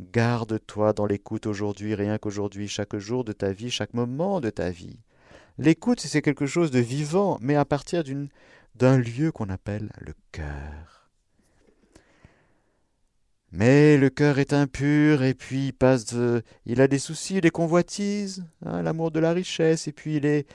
Garde-toi 0.00 0.92
dans 0.92 1.06
l'écoute 1.06 1.46
aujourd'hui, 1.46 1.94
rien 1.94 2.18
qu'aujourd'hui, 2.18 2.66
chaque 2.66 2.96
jour 2.96 3.22
de 3.22 3.30
ta 3.30 3.52
vie, 3.52 3.70
chaque 3.70 3.94
moment 3.94 4.40
de 4.40 4.50
ta 4.50 4.70
vie. 4.70 4.98
L'écoute, 5.56 6.00
c'est 6.00 6.20
quelque 6.20 6.46
chose 6.46 6.72
de 6.72 6.80
vivant, 6.80 7.38
mais 7.40 7.54
à 7.54 7.64
partir 7.64 8.02
d'un 8.74 8.98
lieu 8.98 9.30
qu'on 9.30 9.50
appelle 9.50 9.92
le 10.00 10.14
cœur. 10.32 11.08
Mais 13.52 13.96
le 13.96 14.10
cœur 14.10 14.40
est 14.40 14.52
impur, 14.52 15.22
et 15.22 15.34
puis 15.34 15.68
il 15.68 15.74
passe, 15.74 16.12
il 16.64 16.80
a 16.80 16.88
des 16.88 16.98
soucis, 16.98 17.40
des 17.40 17.50
convoitises, 17.50 18.44
hein, 18.64 18.82
l'amour 18.82 19.12
de 19.12 19.20
la 19.20 19.32
richesse, 19.32 19.86
et 19.86 19.92
puis 19.92 20.16
il 20.16 20.26
est 20.26 20.48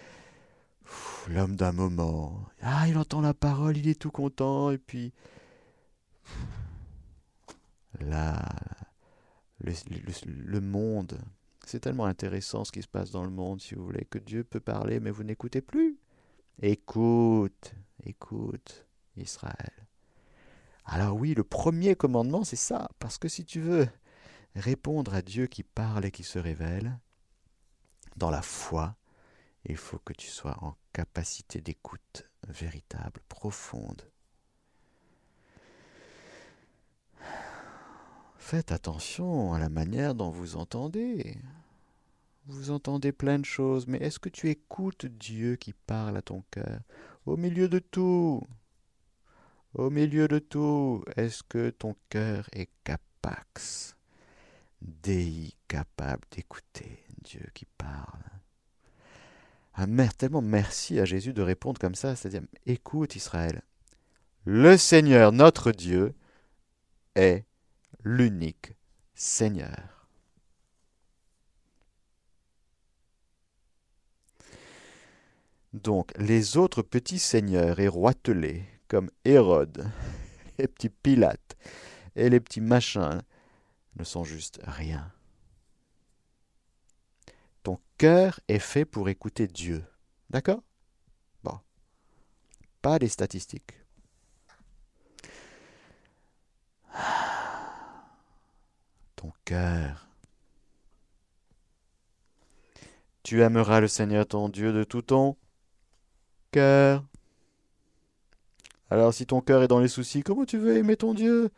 l'homme 1.30 1.56
d'un 1.56 1.72
moment. 1.72 2.44
Ah, 2.62 2.90
il 2.90 2.98
entend 2.98 3.22
la 3.22 3.34
parole, 3.34 3.78
il 3.78 3.88
est 3.88 3.98
tout 3.98 4.12
content, 4.12 4.70
et 4.70 4.78
puis 4.78 5.14
Là, 8.00 8.40
le, 9.60 10.60
monde, 10.60 11.20
c'est 11.66 11.80
tellement 11.80 12.06
intéressant 12.06 12.64
ce 12.64 12.72
qui 12.72 12.82
se 12.82 12.88
passe 12.88 13.12
dans 13.12 13.24
le 13.24 13.30
monde, 13.30 13.62
si 13.62 13.76
vous 13.76 13.86
voulez, 13.86 14.06
que 14.06 14.18
Dieu 14.18 14.44
peut 14.44 14.60
parler, 14.60 15.00
mais 15.00 15.12
vous 15.12 15.24
n'écoutez 15.24 15.62
plus. 15.62 15.98
Écoute, 16.62 17.74
écoute, 18.04 18.86
Israël. 19.18 19.72
Alors 20.86 21.16
oui, 21.16 21.34
le 21.34 21.44
premier 21.44 21.96
commandement, 21.96 22.44
c'est 22.44 22.56
ça, 22.56 22.90
parce 23.00 23.18
que 23.18 23.28
si 23.28 23.46
tu 23.46 23.62
veux 23.62 23.88
répondre 24.56 25.14
à 25.14 25.22
Dieu 25.22 25.48
qui 25.48 25.64
parle 25.64 26.06
et 26.06 26.12
qui 26.12 26.24
se 26.24 26.40
révèle, 26.40 26.98
dans 28.18 28.30
la 28.30 28.42
foi, 28.42 28.96
il 29.66 29.78
faut 29.78 30.00
que 30.00 30.14
tu 30.14 30.28
sois 30.28 30.58
en 30.64 30.76
capacité 30.92 31.62
d'écoute 31.62 32.28
véritable, 32.48 33.22
profonde. 33.30 34.11
Faites 38.42 38.74
attention 38.74 39.54
à 39.54 39.60
la 39.60 39.70
manière 39.70 40.14
dont 40.14 40.30
vous 40.30 40.58
entendez. 40.58 41.38
Vous 42.48 42.72
entendez 42.72 43.14
plein 43.14 43.40
de 43.40 43.46
choses, 43.46 43.88
mais 43.88 44.00
est-ce 44.00 44.20
que 44.20 44.28
tu 44.28 44.50
écoutes 44.50 45.06
Dieu 45.06 45.56
qui 45.56 45.72
parle 45.72 46.18
à 46.18 46.22
ton 46.22 46.44
cœur? 46.52 46.82
Au 47.26 47.38
milieu 47.38 47.70
de 47.70 47.80
tout, 47.80 48.46
au 49.76 49.90
milieu 49.90 50.28
de 50.28 50.40
tout, 50.40 51.06
est-ce 51.16 51.44
que 51.44 51.70
ton 51.70 51.96
cœur 52.10 52.50
est 52.52 52.70
capax, 52.84 53.96
Dei, 54.82 55.54
capable 55.70 56.24
d'écouter 56.32 57.00
Dieu 57.24 57.46
qui 57.54 57.66
parle? 57.78 58.24
Ah, 59.76 59.86
tellement 60.18 60.42
merci 60.42 61.00
à 61.00 61.06
Jésus 61.06 61.32
de 61.32 61.44
répondre 61.44 61.80
comme 61.80 61.96
ça, 61.96 62.18
c'est-à-dire, 62.18 62.42
écoute 62.66 63.16
Israël, 63.16 63.62
le 64.44 64.76
Seigneur, 64.76 65.32
notre 65.32 65.72
Dieu, 65.72 66.16
est 67.16 67.46
l'unique 68.04 68.74
Seigneur. 69.14 70.08
Donc 75.74 76.12
les 76.18 76.58
autres 76.58 76.82
petits 76.82 77.20
seigneurs 77.20 77.80
et 77.80 77.88
roitelets, 77.88 78.66
comme 78.88 79.10
Hérode, 79.24 79.90
les 80.58 80.68
petits 80.68 80.90
Pilates 80.90 81.56
et 82.16 82.30
les 82.30 82.40
petits 82.40 82.62
machins, 82.62 83.22
ne 83.96 84.04
sont 84.04 84.24
juste 84.24 84.60
rien. 84.64 85.12
Ton 87.64 87.80
cœur 87.98 88.40
est 88.48 88.60
fait 88.60 88.86
pour 88.86 89.10
écouter 89.10 89.48
Dieu. 89.48 89.84
D'accord? 90.30 90.64
Bon. 91.44 91.60
Pas 92.82 93.00
des 93.00 93.10
statistiques. 93.10 93.81
Cœur. 99.46 100.08
Tu 103.24 103.42
aimeras 103.42 103.80
le 103.80 103.88
Seigneur 103.88 104.26
ton 104.26 104.50
Dieu 104.50 104.74
de 104.74 104.84
tout 104.84 105.04
ton 105.04 105.38
cœur. 106.52 107.04
Alors 108.90 109.14
si 109.14 109.26
ton 109.26 109.42
cœur 109.42 109.64
est 109.64 109.68
dans 109.68 109.80
les 109.80 109.88
soucis, 109.88 110.24
comment 110.24 110.46
tu 110.46 110.58
veux 110.58 110.76
aimer 110.76 110.98
ton 110.98 111.14
Dieu? 111.14 111.50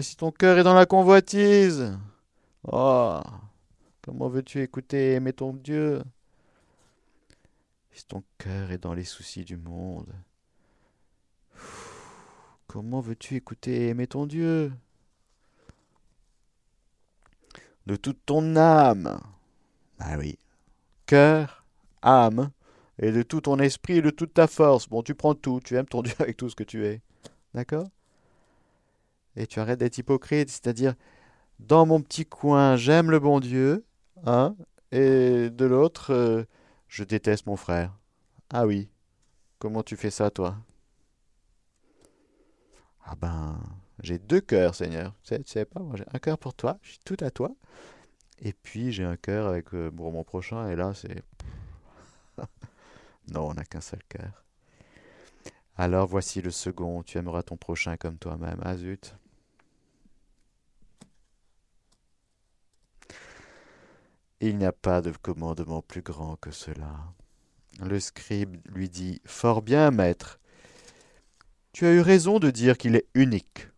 Si 0.00 0.16
ton 0.16 0.30
cœur 0.30 0.58
est 0.58 0.62
dans 0.62 0.74
la 0.74 0.86
convoitise, 0.86 1.98
oh, 2.64 3.20
comment 4.00 4.28
veux-tu 4.28 4.62
écouter 4.62 5.10
et 5.10 5.12
aimer 5.14 5.32
ton 5.32 5.52
Dieu? 5.52 6.02
Si 7.90 8.06
ton 8.06 8.22
cœur 8.38 8.70
est 8.70 8.78
dans 8.78 8.94
les 8.94 9.04
soucis 9.04 9.44
du 9.44 9.56
monde, 9.56 10.10
comment 12.66 13.00
veux-tu 13.00 13.34
écouter 13.34 13.82
et 13.82 13.88
aimer 13.88 14.06
ton 14.06 14.24
Dieu? 14.26 14.72
De 17.86 17.96
toute 17.96 18.18
ton 18.26 18.56
âme. 18.56 19.20
Ah 19.98 20.16
oui. 20.18 20.38
Cœur, 21.06 21.64
âme, 22.02 22.50
et 22.98 23.12
de 23.12 23.22
tout 23.22 23.42
ton 23.42 23.58
esprit 23.58 23.98
et 23.98 24.02
de 24.02 24.10
toute 24.10 24.34
ta 24.34 24.46
force. 24.46 24.88
Bon, 24.88 25.02
tu 25.02 25.14
prends 25.14 25.34
tout, 25.34 25.60
tu 25.64 25.76
aimes 25.76 25.86
ton 25.86 26.02
Dieu 26.02 26.14
avec 26.18 26.36
tout 26.36 26.48
ce 26.48 26.56
que 26.56 26.64
tu 26.64 26.86
es. 26.86 27.00
D'accord? 27.54 27.88
Et 29.36 29.46
tu 29.46 29.60
arrêtes 29.60 29.80
d'être 29.80 29.98
hypocrite, 29.98 30.50
c'est-à-dire 30.50 30.94
dans 31.58 31.86
mon 31.86 32.00
petit 32.00 32.26
coin, 32.26 32.76
j'aime 32.76 33.10
le 33.10 33.18
bon 33.18 33.40
Dieu, 33.40 33.84
hein, 34.26 34.56
et 34.90 35.48
de 35.48 35.64
l'autre, 35.64 36.12
euh, 36.12 36.44
je 36.88 37.04
déteste 37.04 37.46
mon 37.46 37.56
frère. 37.56 37.96
Ah 38.50 38.66
oui, 38.66 38.90
comment 39.58 39.82
tu 39.82 39.96
fais 39.96 40.10
ça, 40.10 40.30
toi? 40.30 40.56
Ah 43.04 43.14
ben, 43.16 43.58
j'ai 44.00 44.18
deux 44.18 44.40
cœurs, 44.40 44.74
Seigneur. 44.74 45.14
Tu 45.22 45.34
sais, 45.34 45.42
sais 45.46 45.64
pas, 45.64 45.80
moi 45.80 45.96
j'ai 45.96 46.04
un 46.12 46.18
cœur 46.18 46.38
pour 46.38 46.54
toi, 46.54 46.78
je 46.82 46.90
suis 46.90 47.00
tout 47.04 47.16
à 47.20 47.30
toi. 47.30 47.54
Et 48.40 48.52
puis 48.52 48.92
j'ai 48.92 49.04
un 49.04 49.16
cœur 49.16 49.46
avec 49.48 49.72
euh, 49.74 49.90
mon 49.92 50.24
prochain, 50.24 50.68
et 50.68 50.76
là 50.76 50.92
c'est. 50.94 51.22
non, 53.28 53.48
on 53.50 53.54
n'a 53.54 53.64
qu'un 53.64 53.80
seul 53.80 54.02
cœur. 54.08 54.44
Alors 55.76 56.06
voici 56.06 56.42
le 56.42 56.50
second, 56.50 57.02
tu 57.02 57.18
aimeras 57.18 57.42
ton 57.42 57.56
prochain 57.56 57.96
comme 57.96 58.18
toi-même. 58.18 58.60
Ah 58.62 58.76
zut. 58.76 59.14
Il 64.40 64.58
n'y 64.58 64.64
a 64.64 64.72
pas 64.72 65.00
de 65.02 65.12
commandement 65.22 65.82
plus 65.82 66.02
grand 66.02 66.36
que 66.36 66.50
cela. 66.50 67.14
Le 67.80 68.00
scribe 68.00 68.56
lui 68.66 68.88
dit 68.88 69.22
Fort 69.24 69.62
bien, 69.62 69.90
maître. 69.90 70.40
Tu 71.72 71.86
as 71.86 71.92
eu 71.92 72.00
raison 72.00 72.38
de 72.38 72.50
dire 72.50 72.76
qu'il 72.76 72.96
est 72.96 73.06
unique, 73.14 73.68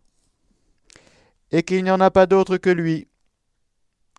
et 1.55 1.63
qu'il 1.63 1.85
n'y 1.85 1.91
en 1.93 2.01
a 2.01 2.11
pas 2.11 2.27
d'autre 2.27 2.57
que 2.57 2.69
lui. 2.69 3.07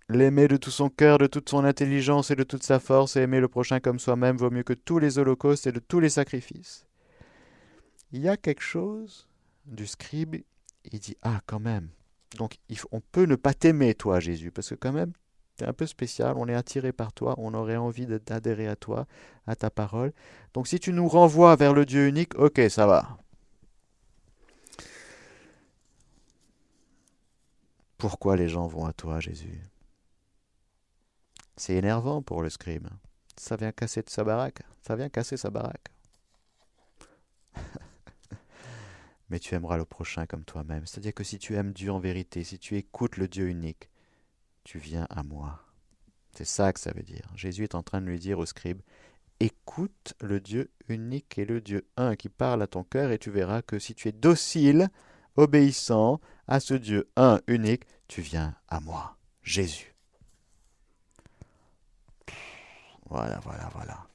L'aimer 0.07 0.47
de 0.47 0.55
tout 0.55 0.71
son 0.71 0.88
cœur, 0.88 1.17
de 1.17 1.27
toute 1.27 1.49
son 1.49 1.65
intelligence 1.65 2.31
et 2.31 2.36
de 2.38 2.43
toute 2.43 2.63
sa 2.63 2.79
force, 2.79 3.17
et 3.17 3.23
aimer 3.23 3.41
le 3.41 3.49
prochain 3.49 3.81
comme 3.81 3.99
soi-même 3.99 4.38
vaut 4.38 4.51
mieux 4.51 4.63
que 4.63 4.71
tous 4.71 4.99
les 4.99 5.19
holocaustes 5.19 5.67
et 5.67 5.73
de 5.73 5.81
tous 5.81 5.99
les 5.99 6.07
sacrifices. 6.09 6.86
Il 8.13 8.21
y 8.21 8.29
a 8.29 8.38
quelque 8.38 8.61
chose 8.61 9.27
du 9.65 9.86
scribe, 9.86 10.38
il 10.86 10.99
dit 10.99 11.17
Ah, 11.23 11.41
quand 11.45 11.59
même. 11.59 11.89
Donc 12.38 12.55
on 12.93 13.01
peut 13.01 13.25
ne 13.25 13.36
pas 13.36 13.53
t'aimer, 13.53 13.95
toi, 13.95 14.21
Jésus, 14.21 14.51
parce 14.51 14.69
que 14.69 14.75
quand 14.75 14.93
même, 14.93 15.11
es 15.59 15.65
un 15.65 15.73
peu 15.73 15.88
spécial, 15.88 16.36
on 16.38 16.47
est 16.47 16.55
attiré 16.55 16.93
par 16.93 17.11
toi, 17.11 17.36
on 17.38 17.53
aurait 17.53 17.75
envie 17.75 18.07
d'adhérer 18.07 18.69
à 18.69 18.77
toi, 18.77 19.07
à 19.45 19.57
ta 19.57 19.69
parole. 19.69 20.13
Donc 20.53 20.69
si 20.69 20.79
tu 20.79 20.93
nous 20.93 21.09
renvoies 21.09 21.57
vers 21.57 21.73
le 21.73 21.86
Dieu 21.86 22.07
unique, 22.07 22.39
ok, 22.39 22.61
ça 22.69 22.88
va. 22.88 23.17
Pourquoi 28.07 28.35
les 28.35 28.49
gens 28.49 28.67
vont 28.67 28.85
à 28.85 28.93
toi, 28.93 29.19
Jésus 29.19 29.59
C'est 31.57 31.73
énervant 31.73 32.21
pour 32.21 32.43
le 32.43 32.51
scribe. 32.51 32.87
Ça 33.35 33.55
vient 33.55 33.71
casser 33.71 34.03
de 34.03 34.11
sa 34.11 34.23
baraque. 34.23 34.61
Ça 34.83 34.95
vient 34.95 35.09
casser 35.09 35.37
sa 35.37 35.49
baraque. 35.49 35.87
Mais 39.29 39.39
tu 39.39 39.55
aimeras 39.55 39.77
le 39.77 39.85
prochain 39.85 40.27
comme 40.27 40.45
toi-même. 40.45 40.85
C'est-à-dire 40.85 41.15
que 41.15 41.23
si 41.23 41.39
tu 41.39 41.55
aimes 41.55 41.73
Dieu 41.73 41.91
en 41.91 41.97
vérité, 41.97 42.43
si 42.43 42.59
tu 42.59 42.77
écoutes 42.77 43.17
le 43.17 43.27
Dieu 43.27 43.47
unique, 43.47 43.89
tu 44.63 44.77
viens 44.77 45.07
à 45.09 45.23
moi. 45.23 45.65
C'est 46.37 46.45
ça 46.45 46.71
que 46.73 46.79
ça 46.79 46.91
veut 46.91 47.01
dire. 47.01 47.27
Jésus 47.35 47.63
est 47.63 47.73
en 47.73 47.81
train 47.81 48.01
de 48.01 48.05
lui 48.05 48.19
dire 48.19 48.37
au 48.37 48.45
scribe, 48.45 48.83
écoute 49.39 50.13
le 50.21 50.39
Dieu 50.39 50.69
unique 50.89 51.39
et 51.39 51.45
le 51.45 51.59
Dieu 51.59 51.87
un 51.97 52.15
qui 52.15 52.29
parle 52.29 52.61
à 52.61 52.67
ton 52.67 52.83
cœur 52.83 53.09
et 53.09 53.17
tu 53.17 53.31
verras 53.31 53.63
que 53.63 53.79
si 53.79 53.95
tu 53.95 54.09
es 54.09 54.11
docile, 54.11 54.89
obéissant 55.37 56.21
à 56.47 56.59
ce 56.59 56.75
Dieu 56.75 57.09
un 57.15 57.41
unique, 57.47 57.85
tu 58.07 58.21
viens 58.21 58.55
à 58.67 58.79
moi, 58.79 59.17
Jésus. 59.43 59.93
Voilà, 63.07 63.39
voilà, 63.39 63.69
voilà. 63.73 64.07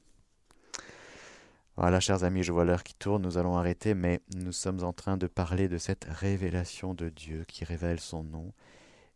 Voilà, 1.77 1.99
chers 1.99 2.23
amis, 2.23 2.43
je 2.43 2.51
vois 2.51 2.65
l'heure 2.65 2.83
qui 2.83 2.93
tourne, 2.93 3.23
nous 3.23 3.37
allons 3.37 3.57
arrêter, 3.57 3.93
mais 3.93 4.21
nous 4.35 4.51
sommes 4.51 4.83
en 4.83 4.93
train 4.93 5.17
de 5.17 5.27
parler 5.27 5.67
de 5.67 5.77
cette 5.77 6.05
révélation 6.05 6.93
de 6.93 7.09
Dieu 7.09 7.45
qui 7.47 7.63
révèle 7.63 7.99
son 7.99 8.23
nom 8.23 8.53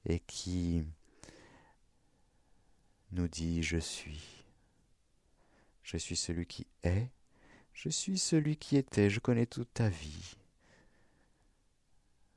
et 0.06 0.20
qui 0.20 0.84
nous 3.12 3.28
dit 3.28 3.62
Je 3.62 3.78
suis. 3.78 4.46
Je 5.84 5.98
suis 5.98 6.16
celui 6.16 6.48
qui 6.48 6.66
est, 6.84 7.12
je 7.74 7.90
suis 7.90 8.18
celui 8.18 8.58
qui 8.58 8.78
était, 8.78 9.10
je 9.10 9.20
connais 9.20 9.46
toute 9.46 9.72
ta 9.74 9.90
vie. 9.90 10.36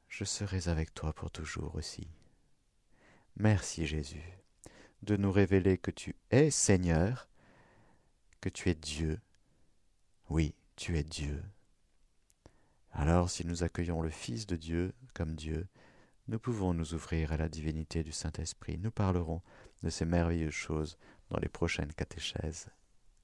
Je 0.08 0.24
serai 0.24 0.68
avec 0.68 0.92
toi 0.92 1.12
pour 1.12 1.30
toujours 1.30 1.76
aussi. 1.76 2.08
Merci 3.38 3.86
Jésus 3.86 4.38
de 5.02 5.16
nous 5.16 5.30
révéler 5.30 5.78
que 5.78 5.92
tu 5.92 6.16
es 6.32 6.50
Seigneur, 6.50 7.28
que 8.40 8.48
tu 8.48 8.68
es 8.68 8.74
Dieu. 8.74 9.20
Oui, 10.28 10.56
tu 10.74 10.98
es 10.98 11.04
Dieu. 11.04 11.42
Alors 12.90 13.30
si 13.30 13.46
nous 13.46 13.62
accueillons 13.62 14.02
le 14.02 14.10
Fils 14.10 14.46
de 14.46 14.56
Dieu 14.56 14.92
comme 15.14 15.36
Dieu, 15.36 15.68
nous 16.26 16.40
pouvons 16.40 16.74
nous 16.74 16.94
ouvrir 16.94 17.32
à 17.32 17.36
la 17.36 17.48
divinité 17.48 18.02
du 18.02 18.10
Saint-Esprit. 18.10 18.76
Nous 18.76 18.90
parlerons 18.90 19.40
de 19.84 19.90
ces 19.90 20.04
merveilleuses 20.04 20.50
choses 20.50 20.98
dans 21.30 21.38
les 21.38 21.48
prochaines 21.48 21.92
catéchèses. 21.92 22.68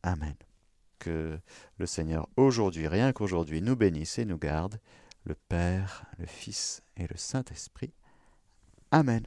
Amen. 0.04 0.36
Que 1.00 1.40
le 1.76 1.86
Seigneur 1.86 2.28
aujourd'hui, 2.36 2.86
rien 2.86 3.12
qu'aujourd'hui, 3.12 3.60
nous 3.60 3.74
bénisse 3.74 4.18
et 4.18 4.24
nous 4.24 4.38
garde, 4.38 4.78
le 5.24 5.34
Père, 5.34 6.06
le 6.18 6.26
Fils 6.26 6.82
et 6.96 7.08
le 7.08 7.16
Saint-Esprit. 7.16 7.92
Amen. 8.92 9.26